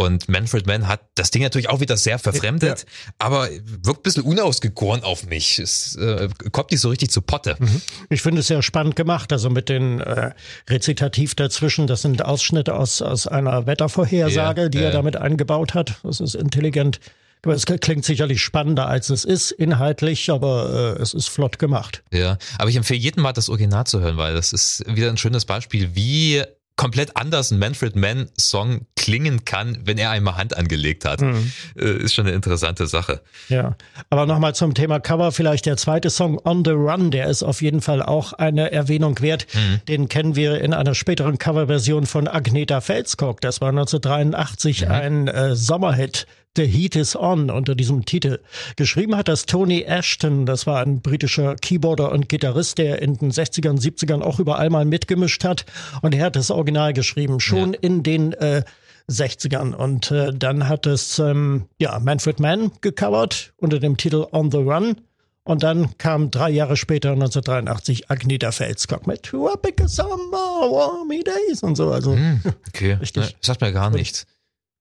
Und 0.00 0.30
Manfred 0.30 0.66
Mann 0.66 0.88
hat 0.88 1.02
das 1.14 1.30
Ding 1.30 1.42
natürlich 1.42 1.68
auch 1.68 1.80
wieder 1.80 1.98
sehr 1.98 2.18
verfremdet, 2.18 2.86
ja. 2.86 3.12
aber 3.18 3.50
wirkt 3.50 4.00
ein 4.00 4.02
bisschen 4.02 4.22
unausgegoren 4.22 5.02
auf 5.04 5.26
mich. 5.26 5.58
Es 5.58 5.94
äh, 5.96 6.30
kommt 6.52 6.70
nicht 6.70 6.80
so 6.80 6.88
richtig 6.88 7.10
zu 7.10 7.20
Potte. 7.20 7.56
Mhm. 7.58 7.82
Ich 8.08 8.22
finde 8.22 8.40
es 8.40 8.46
sehr 8.46 8.62
spannend 8.62 8.96
gemacht, 8.96 9.30
also 9.30 9.50
mit 9.50 9.68
den 9.68 10.00
äh, 10.00 10.30
Rezitativ 10.70 11.34
dazwischen. 11.34 11.86
Das 11.86 12.00
sind 12.00 12.24
Ausschnitte 12.24 12.76
aus, 12.76 13.02
aus 13.02 13.26
einer 13.26 13.66
Wettervorhersage, 13.66 14.62
ja, 14.62 14.68
die 14.70 14.78
äh. 14.78 14.84
er 14.84 14.90
damit 14.90 15.16
eingebaut 15.16 15.74
hat. 15.74 16.00
Das 16.02 16.20
ist 16.20 16.34
intelligent. 16.34 16.98
Es 17.42 17.66
klingt 17.66 18.06
sicherlich 18.06 18.40
spannender, 18.40 18.86
als 18.86 19.10
es 19.10 19.26
ist, 19.26 19.50
inhaltlich, 19.50 20.30
aber 20.30 20.96
äh, 20.98 21.02
es 21.02 21.12
ist 21.12 21.28
flott 21.28 21.58
gemacht. 21.58 22.02
Ja, 22.10 22.38
aber 22.56 22.70
ich 22.70 22.76
empfehle 22.76 22.98
jedem 22.98 23.22
mal 23.22 23.34
das 23.34 23.50
Original 23.50 23.86
zu 23.86 24.00
hören, 24.00 24.16
weil 24.16 24.32
das 24.32 24.54
ist 24.54 24.82
wieder 24.86 25.10
ein 25.10 25.18
schönes 25.18 25.44
Beispiel, 25.44 25.94
wie 25.94 26.42
komplett 26.76 27.16
anders 27.16 27.50
ein 27.50 27.58
Manfred 27.58 27.94
Mann 27.94 28.30
Song 28.38 28.86
klingen 28.96 29.44
kann, 29.44 29.78
wenn 29.84 29.98
er 29.98 30.10
einmal 30.10 30.36
Hand 30.36 30.56
angelegt 30.56 31.04
hat. 31.04 31.20
Mhm. 31.20 31.52
Äh, 31.78 31.98
ist 31.98 32.14
schon 32.14 32.26
eine 32.26 32.34
interessante 32.34 32.86
Sache. 32.86 33.20
Ja, 33.48 33.76
aber 34.08 34.26
nochmal 34.26 34.54
zum 34.54 34.74
Thema 34.74 34.98
Cover, 34.98 35.32
vielleicht 35.32 35.66
der 35.66 35.76
zweite 35.76 36.08
Song 36.10 36.40
On 36.44 36.64
the 36.64 36.70
Run, 36.70 37.10
der 37.10 37.26
ist 37.26 37.42
auf 37.42 37.60
jeden 37.60 37.80
Fall 37.80 38.02
auch 38.02 38.32
eine 38.32 38.72
Erwähnung 38.72 39.20
wert. 39.20 39.46
Mhm. 39.52 39.80
Den 39.88 40.08
kennen 40.08 40.36
wir 40.36 40.60
in 40.60 40.72
einer 40.72 40.94
späteren 40.94 41.38
Coverversion 41.38 42.06
von 42.06 42.28
Agneta 42.28 42.80
Felskog. 42.80 43.40
Das 43.40 43.60
war 43.60 43.68
1983 43.70 44.86
mhm. 44.86 44.90
ein 44.90 45.28
äh, 45.28 45.56
Sommerhit 45.56 46.26
The 46.56 46.66
Heat 46.66 46.96
is 46.96 47.14
On 47.14 47.48
unter 47.48 47.76
diesem 47.76 48.04
Titel. 48.04 48.40
Geschrieben 48.74 49.14
hat 49.16 49.28
das 49.28 49.46
Tony 49.46 49.82
Ashton, 49.82 50.46
das 50.46 50.66
war 50.66 50.82
ein 50.82 51.00
britischer 51.00 51.54
Keyboarder 51.54 52.10
und 52.10 52.28
Gitarrist, 52.28 52.78
der 52.78 53.00
in 53.00 53.16
den 53.16 53.30
60ern, 53.30 53.80
70ern 53.80 54.20
auch 54.20 54.40
überall 54.40 54.68
mal 54.68 54.84
mitgemischt 54.84 55.44
hat. 55.44 55.64
Und 56.02 56.12
er 56.12 56.26
hat 56.26 56.34
das 56.34 56.50
Original 56.50 56.92
geschrieben, 56.92 57.38
schon 57.38 57.74
ja. 57.74 57.78
in 57.82 58.02
den 58.02 58.32
äh, 58.32 58.64
60ern. 59.08 59.74
Und 59.74 60.10
äh, 60.10 60.32
dann 60.34 60.68
hat 60.68 60.86
es 60.86 61.20
ähm, 61.20 61.66
ja, 61.78 62.00
Manfred 62.00 62.40
Mann 62.40 62.72
gecovert 62.80 63.52
unter 63.58 63.78
dem 63.78 63.96
Titel 63.96 64.26
On 64.32 64.50
the 64.50 64.58
Run. 64.58 64.96
Und 65.44 65.62
dann 65.62 65.96
kam 65.98 66.32
drei 66.32 66.50
Jahre 66.50 66.76
später, 66.76 67.12
1983, 67.12 68.10
Agneta 68.10 68.50
Felskog 68.50 69.06
mit 69.06 69.22
Tropical 69.22 69.88
Summer, 69.88 70.18
Warmy 70.32 71.22
Days 71.22 71.62
und 71.62 71.76
so. 71.76 71.92
Also, 71.92 72.14
hm, 72.14 72.40
okay, 72.68 72.94
richtig. 72.94 73.22
Ne, 73.22 73.30
das 73.38 73.46
sagt 73.46 73.60
mir 73.60 73.72
gar 73.72 73.90
nichts. 73.90 74.26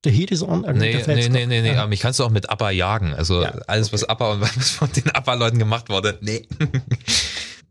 The 0.05 0.11
Heat 0.11 0.31
is 0.31 0.41
on. 0.43 0.61
Nee, 0.61 1.03
nee, 1.05 1.29
nee, 1.29 1.45
nee, 1.45 1.61
nee, 1.61 1.75
aber 1.75 1.89
mich 1.89 1.99
kannst 1.99 2.19
du 2.19 2.23
auch 2.23 2.29
mit 2.29 2.49
ABBA 2.49 2.71
jagen. 2.71 3.13
Also 3.13 3.41
ja, 3.41 3.51
alles, 3.67 3.91
was 3.91 4.03
ABBA 4.05 4.31
und 4.31 4.41
was 4.57 4.69
von 4.69 4.89
den 4.91 5.09
ABBA-Leuten 5.11 5.59
gemacht 5.59 5.89
wurde, 5.89 6.17
nee. 6.21 6.47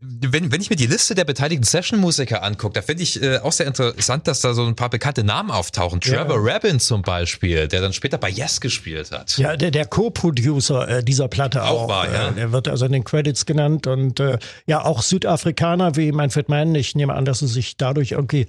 wenn, 0.01 0.51
wenn 0.51 0.61
ich 0.61 0.69
mir 0.69 0.75
die 0.75 0.85
Liste 0.85 1.13
der 1.13 1.25
beteiligten 1.25 1.65
Session-Musiker 1.65 2.41
angucke, 2.43 2.73
da 2.73 2.81
finde 2.81 3.03
ich 3.03 3.21
äh, 3.21 3.39
auch 3.39 3.51
sehr 3.51 3.67
interessant, 3.67 4.27
dass 4.27 4.41
da 4.41 4.53
so 4.53 4.65
ein 4.65 4.75
paar 4.75 4.89
bekannte 4.89 5.23
Namen 5.23 5.51
auftauchen. 5.51 5.99
Trevor 5.99 6.47
ja. 6.47 6.53
Rabin 6.53 6.79
zum 6.79 7.01
Beispiel, 7.01 7.67
der 7.67 7.81
dann 7.81 7.91
später 7.91 8.17
bei 8.17 8.29
Yes 8.29 8.61
gespielt 8.61 9.11
hat. 9.11 9.37
Ja, 9.37 9.57
der, 9.57 9.71
der 9.71 9.85
Co-Producer 9.85 10.87
äh, 10.87 11.03
dieser 11.03 11.27
Platte 11.27 11.63
auch. 11.63 11.83
auch 11.83 11.89
war, 11.89 12.11
ja. 12.11 12.29
Äh, 12.29 12.33
der 12.33 12.51
wird 12.51 12.67
also 12.67 12.85
in 12.85 12.93
den 12.93 13.03
Credits 13.03 13.45
genannt 13.45 13.87
und 13.87 14.19
äh, 14.19 14.39
ja, 14.67 14.85
auch 14.85 15.01
Südafrikaner 15.01 15.95
wie 15.95 16.11
Manfred 16.11 16.47
Mann. 16.47 16.75
Ich 16.75 16.95
nehme 16.95 17.13
an, 17.13 17.25
dass 17.25 17.39
sie 17.39 17.47
sich 17.47 17.75
dadurch 17.75 18.11
irgendwie, 18.11 18.47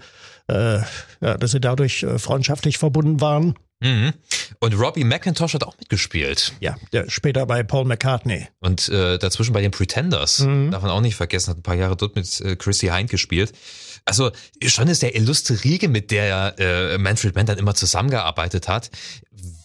äh, 0.48 0.78
ja, 1.20 1.36
dass 1.36 1.50
sie 1.50 1.60
dadurch 1.60 2.04
äh, 2.04 2.18
freundschaftlich 2.18 2.78
verbunden 2.78 3.20
waren. 3.20 3.54
Mhm. 3.80 4.12
Und 4.58 4.74
Robbie 4.74 5.04
McIntosh 5.04 5.54
hat 5.54 5.64
auch 5.64 5.76
mitgespielt. 5.78 6.52
Ja, 6.60 6.76
später 7.08 7.46
bei 7.46 7.62
Paul 7.62 7.86
McCartney. 7.86 8.48
Und 8.60 8.88
äh, 8.90 9.18
dazwischen 9.18 9.52
bei 9.52 9.62
den 9.62 9.70
Pretenders. 9.70 10.40
Mhm. 10.40 10.70
Darf 10.70 10.82
man 10.82 10.90
auch 10.90 11.00
nicht 11.00 11.16
vergessen, 11.16 11.50
hat 11.50 11.58
ein 11.58 11.62
paar 11.62 11.76
Jahre 11.76 11.96
dort 11.96 12.14
mit 12.14 12.40
äh, 12.40 12.56
Chrissy 12.56 12.88
Hind 12.88 13.10
gespielt. 13.10 13.52
Also 14.04 14.30
schon 14.66 14.88
ist 14.88 15.02
der 15.02 15.14
illustre 15.14 15.62
Riege, 15.64 15.88
mit 15.88 16.10
der 16.10 16.54
äh, 16.58 16.98
Manfred 16.98 17.34
Mann 17.34 17.46
dann 17.46 17.58
immer 17.58 17.74
zusammengearbeitet 17.74 18.68
hat. 18.68 18.90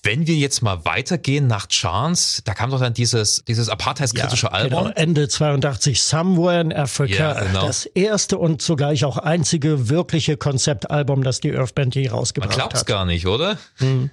Wenn 0.05 0.27
wir 0.27 0.35
jetzt 0.35 0.61
mal 0.61 0.85
weitergehen 0.85 1.47
nach 1.47 1.67
Chance, 1.67 2.43
da 2.45 2.53
kam 2.53 2.69
doch 2.69 2.79
dann 2.79 2.93
dieses, 2.93 3.43
dieses 3.47 3.69
apartheidskritische 3.69 4.45
ja, 4.45 4.51
Album. 4.51 4.83
Genau, 4.83 4.93
Ende 4.95 5.27
82, 5.27 5.99
Somewhere 5.99 6.61
in 6.61 6.71
Africa. 6.71 7.33
Ja, 7.33 7.43
genau. 7.43 7.65
Das 7.65 7.87
erste 7.87 8.37
und 8.37 8.61
zugleich 8.61 9.03
auch 9.03 9.17
einzige 9.17 9.89
wirkliche 9.89 10.37
Konzeptalbum, 10.37 11.23
das 11.23 11.39
die 11.39 11.57
Earth 11.57 11.73
Band 11.73 11.95
je 11.95 12.07
rausgebracht 12.09 12.51
hat. 12.51 12.57
Man 12.57 12.67
glaubt's 12.67 12.81
hat. 12.81 12.87
gar 12.87 13.05
nicht, 13.05 13.25
oder? 13.25 13.57
Hm. 13.77 14.11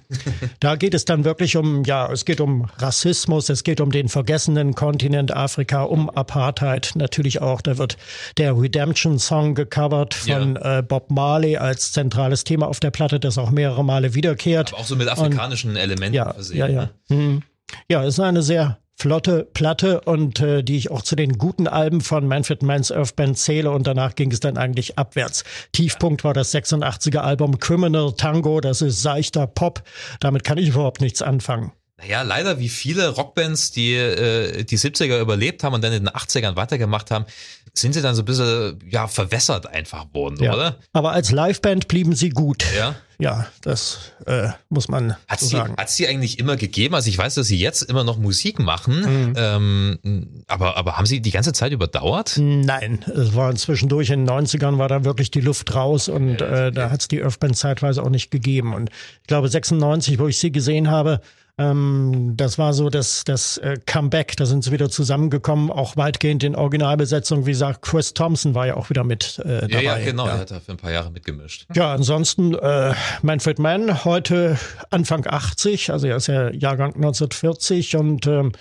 Da 0.59 0.77
geht 0.77 0.95
es 0.95 1.05
dann 1.05 1.25
wirklich 1.25 1.57
um, 1.57 1.83
ja, 1.83 2.11
es 2.11 2.25
geht 2.25 2.41
um 2.41 2.65
Rassismus, 2.79 3.49
es 3.49 3.63
geht 3.63 3.79
um 3.79 3.91
den 3.91 4.09
vergessenen 4.09 4.73
Kontinent 4.73 5.31
Afrika, 5.31 5.83
um 5.83 6.09
Apartheid 6.09 6.93
natürlich 6.95 7.39
auch. 7.39 7.61
Da 7.61 7.77
wird 7.77 7.97
der 8.37 8.57
Redemption 8.57 9.19
Song 9.19 9.53
gecovert 9.53 10.15
von 10.15 10.55
ja. 10.55 10.79
äh, 10.79 10.81
Bob 10.81 11.11
Marley 11.11 11.57
als 11.57 11.91
zentrales 11.91 12.43
Thema 12.45 12.67
auf 12.67 12.79
der 12.79 12.89
Platte, 12.89 13.19
das 13.19 13.37
auch 13.37 13.51
mehrere 13.51 13.85
Male 13.85 14.15
wiederkehrt. 14.15 14.73
Aber 14.73 14.81
auch 14.81 14.85
so 14.85 14.95
mit 14.95 15.07
afrikanischen 15.07 15.71
und, 15.71 15.82
Elementen 15.83 16.15
ja, 16.15 16.33
versehen. 16.33 16.57
Ja, 16.57 16.67
ja. 16.67 16.89
Hm. 17.09 17.43
Ja, 17.89 18.03
es 18.03 18.15
ist 18.15 18.19
eine 18.19 18.43
sehr 18.43 18.79
flotte 18.95 19.43
Platte 19.53 20.01
und 20.01 20.39
äh, 20.39 20.63
die 20.63 20.77
ich 20.77 20.91
auch 20.91 21.01
zu 21.01 21.15
den 21.15 21.37
guten 21.37 21.67
Alben 21.67 22.01
von 22.01 22.27
Manfred 22.27 22.63
Mann's 22.63 22.91
Earth 22.91 23.15
Band 23.15 23.37
zähle 23.37 23.71
und 23.71 23.87
danach 23.87 24.15
ging 24.15 24.31
es 24.31 24.39
dann 24.39 24.57
eigentlich 24.57 24.97
abwärts. 24.97 25.43
Tiefpunkt 25.71 26.23
war 26.23 26.33
das 26.33 26.53
86er 26.53 27.17
Album 27.17 27.59
Criminal 27.59 28.13
Tango, 28.13 28.61
das 28.61 28.81
ist 28.81 29.01
seichter 29.01 29.47
Pop. 29.47 29.83
Damit 30.19 30.43
kann 30.43 30.57
ich 30.57 30.69
überhaupt 30.69 31.01
nichts 31.01 31.21
anfangen. 31.21 31.71
Naja, 31.97 32.21
leider 32.21 32.59
wie 32.59 32.69
viele 32.69 33.09
Rockbands, 33.09 33.71
die 33.71 33.95
äh, 33.95 34.63
die 34.63 34.77
70er 34.77 35.19
überlebt 35.19 35.63
haben 35.63 35.73
und 35.73 35.83
dann 35.83 35.93
in 35.93 36.05
den 36.05 36.13
80ern 36.13 36.55
weitergemacht 36.55 37.11
haben, 37.11 37.25
sind 37.73 37.93
sie 37.93 38.01
dann 38.01 38.15
so 38.15 38.21
ein 38.21 38.25
bisschen 38.25 38.79
ja, 38.89 39.07
verwässert 39.07 39.67
einfach 39.67 40.05
worden, 40.13 40.41
ja. 40.41 40.53
oder? 40.53 40.77
Aber 40.93 41.11
als 41.11 41.31
Liveband 41.31 41.87
blieben 41.87 42.15
sie 42.15 42.29
gut. 42.29 42.65
Ja. 42.75 42.95
Ja, 43.19 43.47
das 43.61 44.11
äh, 44.25 44.49
muss 44.69 44.89
man 44.89 45.15
hat 45.27 45.39
so 45.39 45.45
sie, 45.45 45.55
sagen. 45.55 45.75
Hat 45.77 45.89
sie 45.89 46.07
eigentlich 46.07 46.39
immer 46.39 46.57
gegeben? 46.57 46.93
Also 46.93 47.09
ich 47.09 47.17
weiß, 47.17 47.35
dass 47.35 47.47
sie 47.47 47.57
jetzt 47.57 47.83
immer 47.83 48.03
noch 48.03 48.17
Musik 48.17 48.59
machen, 48.59 49.29
mhm. 49.29 49.33
ähm, 49.37 50.43
aber, 50.47 50.75
aber 50.75 50.97
haben 50.97 51.05
sie 51.05 51.21
die 51.21 51.31
ganze 51.31 51.53
Zeit 51.53 51.71
überdauert? 51.71 52.35
Nein, 52.37 53.05
es 53.15 53.33
war 53.33 53.53
zwischendurch 53.55 54.09
in 54.09 54.25
den 54.25 54.35
90ern 54.45 54.77
war 54.77 54.89
da 54.89 55.05
wirklich 55.05 55.31
die 55.31 55.41
Luft 55.41 55.73
raus 55.73 56.09
und 56.09 56.41
äh, 56.41 56.71
da 56.71 56.89
hat 56.89 57.01
es 57.01 57.07
die 57.07 57.21
Earthband 57.21 57.55
zeitweise 57.55 58.03
auch 58.03 58.09
nicht 58.09 58.29
gegeben. 58.29 58.73
Und 58.73 58.89
ich 59.21 59.27
glaube 59.27 59.47
96, 59.47 60.19
wo 60.19 60.27
ich 60.27 60.37
sie 60.37 60.51
gesehen 60.51 60.89
habe, 60.89 61.21
ähm, 61.59 62.33
das 62.35 62.57
war 62.57 62.73
so 62.73 62.89
das, 62.89 63.23
das 63.25 63.57
äh, 63.57 63.77
Comeback, 63.85 64.35
da 64.37 64.45
sind 64.45 64.63
sie 64.63 64.71
wieder 64.71 64.89
zusammengekommen, 64.89 65.69
auch 65.69 65.95
weitgehend 65.97 66.43
in 66.43 66.55
Originalbesetzung. 66.55 67.45
Wie 67.45 67.51
gesagt, 67.51 67.83
Chris 67.83 68.15
Thompson 68.15 68.55
war 68.55 68.65
ja 68.65 68.75
auch 68.75 68.89
wieder 68.89 69.03
mit 69.03 69.39
äh, 69.45 69.61
dabei. 69.61 69.83
Ja, 69.83 69.97
ja 69.97 70.05
genau, 70.05 70.25
ja. 70.25 70.33
er 70.33 70.39
hat 70.39 70.51
da 70.51 70.59
für 70.59 70.71
ein 70.71 70.77
paar 70.77 70.91
Jahre 70.91 71.11
mitgemischt. 71.11 71.67
Ja, 71.75 71.93
ansonsten 71.93 72.55
äh, 72.55 72.93
Manfred 73.21 73.59
Mann, 73.59 74.03
heute 74.03 74.57
Anfang 74.89 75.27
80, 75.27 75.91
also 75.91 76.07
er 76.07 76.15
ist 76.15 76.27
ja 76.27 76.49
Jahrgang 76.49 76.95
1940 76.95 77.97
und 77.97 78.25
ähm, 78.25 78.53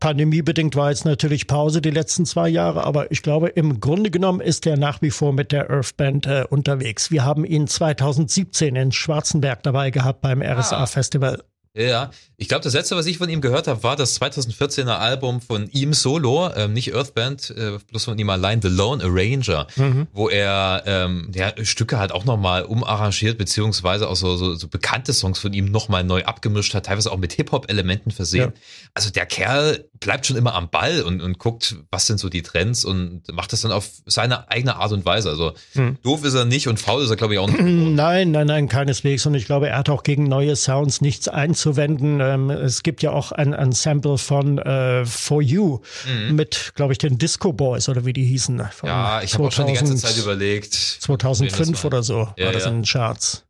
Pandemiebedingt 0.00 0.76
war 0.76 0.88
jetzt 0.88 1.04
natürlich 1.04 1.46
Pause 1.46 1.82
die 1.82 1.90
letzten 1.90 2.24
zwei 2.24 2.48
Jahre, 2.48 2.84
aber 2.84 3.12
ich 3.12 3.20
glaube, 3.20 3.48
im 3.48 3.80
Grunde 3.80 4.10
genommen 4.10 4.40
ist 4.40 4.66
er 4.66 4.78
nach 4.78 5.02
wie 5.02 5.10
vor 5.10 5.34
mit 5.34 5.52
der 5.52 5.68
Earth 5.68 5.98
Band 5.98 6.26
äh, 6.26 6.44
unterwegs. 6.48 7.10
Wir 7.10 7.26
haben 7.26 7.44
ihn 7.44 7.66
2017 7.66 8.76
in 8.76 8.92
Schwarzenberg 8.92 9.62
dabei 9.62 9.90
gehabt 9.90 10.22
beim 10.22 10.40
RSA 10.40 10.84
ah. 10.84 10.86
Festival. 10.86 11.42
Ja, 11.72 12.10
ich 12.36 12.48
glaube, 12.48 12.64
das 12.64 12.72
letzte, 12.72 12.96
was 12.96 13.06
ich 13.06 13.18
von 13.18 13.28
ihm 13.28 13.40
gehört 13.40 13.68
habe, 13.68 13.84
war 13.84 13.94
das 13.94 14.20
2014er 14.20 14.96
Album 14.96 15.40
von 15.40 15.68
ihm 15.70 15.92
solo, 15.92 16.50
ähm, 16.56 16.72
nicht 16.72 16.92
Earthband, 16.92 17.50
äh, 17.50 17.78
bloß 17.88 18.06
von 18.06 18.18
ihm 18.18 18.28
allein, 18.28 18.60
The 18.60 18.68
Lone 18.68 19.04
Arranger, 19.04 19.68
mhm. 19.76 20.08
wo 20.12 20.28
er 20.28 20.82
ähm, 20.86 21.30
ja, 21.32 21.52
Stücke 21.62 22.00
halt 22.00 22.10
auch 22.10 22.24
nochmal 22.24 22.64
umarrangiert, 22.64 23.38
beziehungsweise 23.38 24.08
auch 24.08 24.16
so, 24.16 24.36
so, 24.36 24.56
so 24.56 24.66
bekannte 24.66 25.12
Songs 25.12 25.38
von 25.38 25.52
ihm 25.52 25.66
nochmal 25.66 26.02
neu 26.02 26.24
abgemischt 26.24 26.74
hat, 26.74 26.86
teilweise 26.86 27.12
auch 27.12 27.18
mit 27.18 27.34
Hip-Hop-Elementen 27.34 28.10
versehen. 28.10 28.52
Ja. 28.52 28.60
Also 28.94 29.10
der 29.10 29.26
Kerl 29.26 29.84
bleibt 30.00 30.26
schon 30.26 30.36
immer 30.36 30.54
am 30.54 30.70
Ball 30.70 31.02
und, 31.02 31.20
und 31.20 31.38
guckt, 31.38 31.76
was 31.92 32.06
sind 32.08 32.18
so 32.18 32.28
die 32.28 32.42
Trends 32.42 32.84
und 32.84 33.22
macht 33.32 33.52
das 33.52 33.60
dann 33.60 33.70
auf 33.70 33.88
seine 34.06 34.50
eigene 34.50 34.74
Art 34.74 34.90
und 34.90 35.04
Weise. 35.04 35.30
Also 35.30 35.52
mhm. 35.74 35.98
doof 36.02 36.24
ist 36.24 36.34
er 36.34 36.46
nicht 36.46 36.66
und 36.66 36.80
faul 36.80 37.04
ist 37.04 37.10
er, 37.10 37.16
glaube 37.16 37.34
ich, 37.34 37.38
auch 37.38 37.48
nicht. 37.48 37.60
Nein, 37.60 38.32
nein, 38.32 38.48
nein, 38.48 38.68
keineswegs. 38.68 39.24
Und 39.26 39.34
ich 39.34 39.44
glaube, 39.44 39.68
er 39.68 39.78
hat 39.78 39.88
auch 39.88 40.02
gegen 40.02 40.24
neue 40.24 40.56
Sounds 40.56 41.00
nichts 41.00 41.28
einzuwenden 41.28 41.59
anzuwenden. 41.60 42.20
Ähm, 42.20 42.50
es 42.50 42.82
gibt 42.82 43.02
ja 43.02 43.10
auch 43.12 43.32
ein, 43.32 43.72
Sample 43.72 44.18
von 44.18 44.58
äh, 44.58 45.04
For 45.04 45.42
You 45.42 45.80
mhm. 46.06 46.34
mit, 46.34 46.72
glaube 46.74 46.92
ich, 46.92 46.98
den 46.98 47.18
Disco 47.18 47.52
Boys 47.52 47.88
oder 47.88 48.04
wie 48.04 48.12
die 48.12 48.24
hießen. 48.24 48.62
Ja, 48.82 49.22
ich 49.22 49.34
habe 49.34 49.44
auch 49.44 49.52
schon 49.52 49.66
die 49.66 49.74
ganze 49.74 49.96
Zeit 49.96 50.16
überlegt. 50.16 50.74
2005 50.74 51.84
oder 51.84 52.02
so 52.02 52.28
ja, 52.36 52.46
war 52.46 52.52
das 52.52 52.64
ja. 52.64 52.70
in 52.70 52.76
den 52.76 52.84
Charts. 52.84 53.44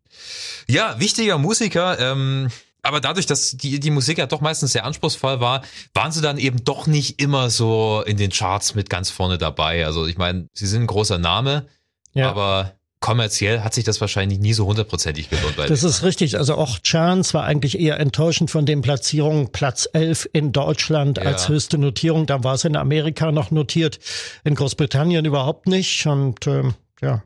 Ja, 0.67 0.99
wichtiger 0.99 1.39
Musiker. 1.39 1.99
Ähm 1.99 2.49
aber 2.83 3.03
dadurch, 3.03 3.27
dass 3.27 3.51
die, 3.51 3.79
die 3.79 3.91
Musik 3.91 4.17
ja 4.17 4.25
doch 4.25 4.41
meistens 4.41 4.73
sehr 4.73 4.87
anspruchsvoll 4.87 5.39
war, 5.39 5.63
waren 5.93 6.13
sie 6.13 6.23
dann 6.23 6.39
eben 6.39 6.65
doch 6.65 6.87
nicht 6.87 7.21
immer 7.21 7.51
so 7.51 8.03
in 8.07 8.17
den 8.17 8.31
Charts 8.31 8.75
mit 8.75 8.89
ganz 8.89 9.11
vorne 9.11 9.37
dabei. 9.37 9.85
Also 9.85 10.07
ich 10.07 10.17
meine, 10.17 10.49
sie 10.55 10.67
sind 10.67 10.85
ein 10.85 10.87
großer 10.87 11.19
Name, 11.19 11.67
ja. 12.15 12.31
aber 12.31 12.73
kommerziell 13.01 13.61
hat 13.61 13.75
sich 13.75 13.85
das 13.85 14.01
wahrscheinlich 14.01 14.39
nie 14.39 14.53
so 14.53 14.67
hundertprozentig 14.67 15.31
gelohnt. 15.31 15.55
Das 15.69 15.83
ist 15.83 16.03
richtig. 16.03 16.37
Also 16.37 16.55
auch 16.55 16.79
Chance 16.81 17.35
war 17.35 17.45
eigentlich 17.45 17.81
eher 17.81 17.99
enttäuschend 17.99 18.51
von 18.51 18.67
den 18.67 18.83
Platzierungen. 18.83 19.51
Platz 19.53 19.89
11 19.93 20.29
in 20.33 20.53
Deutschland 20.53 21.19
ja. 21.19 21.25
als 21.25 21.49
höchste 21.49 21.79
Notierung. 21.79 22.27
Da 22.27 22.45
war 22.45 22.55
es 22.55 22.65
in 22.65 22.77
Amerika 22.77 23.33
noch 23.33 23.51
notiert, 23.51 23.99
in 24.45 24.55
Großbritannien 24.55 25.25
überhaupt 25.25 25.67
nicht. 25.67 26.07
Und 26.07 26.47
ähm, 26.47 26.75
ja, 27.01 27.23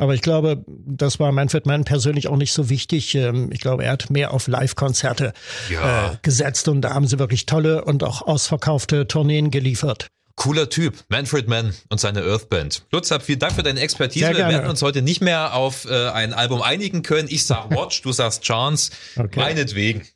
aber 0.00 0.14
ich 0.14 0.22
glaube, 0.22 0.64
das 0.66 1.20
war 1.20 1.30
Manfred 1.30 1.66
Mann 1.66 1.84
persönlich 1.84 2.28
auch 2.28 2.36
nicht 2.36 2.54
so 2.54 2.70
wichtig. 2.70 3.14
Ähm, 3.14 3.50
ich 3.52 3.60
glaube, 3.60 3.84
er 3.84 3.92
hat 3.92 4.08
mehr 4.08 4.32
auf 4.32 4.48
Live-Konzerte 4.48 5.34
ja. 5.70 6.12
äh, 6.12 6.16
gesetzt 6.22 6.68
und 6.68 6.80
da 6.80 6.94
haben 6.94 7.06
sie 7.06 7.18
wirklich 7.18 7.44
tolle 7.44 7.84
und 7.84 8.02
auch 8.02 8.22
ausverkaufte 8.22 9.06
Tourneen 9.06 9.50
geliefert. 9.50 10.08
Cooler 10.40 10.70
Typ, 10.70 10.94
Manfred 11.10 11.48
Mann 11.48 11.74
und 11.90 12.00
seine 12.00 12.22
Earthband. 12.22 12.84
Lutz, 12.92 13.12
vielen 13.22 13.38
Dank 13.38 13.52
für 13.52 13.62
deine 13.62 13.78
Expertise. 13.80 14.30
Wir 14.30 14.48
werden 14.48 14.70
uns 14.70 14.80
heute 14.80 15.02
nicht 15.02 15.20
mehr 15.20 15.52
auf 15.52 15.84
äh, 15.84 16.08
ein 16.08 16.32
Album 16.32 16.62
einigen 16.62 17.02
können. 17.02 17.28
Ich 17.30 17.44
sag 17.44 17.70
Watch, 17.76 18.00
du 18.00 18.10
sagst 18.10 18.42
Chance. 18.42 18.90
Okay. 19.16 19.38
Meinetwegen. 19.38 20.08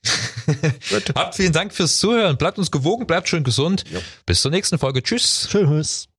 Habt 1.15 1.35
vielen 1.35 1.53
Dank 1.53 1.75
fürs 1.75 1.99
Zuhören. 1.99 2.39
Bleibt 2.39 2.57
uns 2.57 2.71
gewogen, 2.71 3.07
bleibt 3.07 3.29
schön 3.29 3.45
gesund. 3.45 3.85
Jo. 3.93 4.01
Bis 4.25 4.41
zur 4.41 4.51
nächsten 4.51 4.79
Folge. 4.79 5.03
Tschüss. 5.03 5.47
Tschüss. 5.51 6.09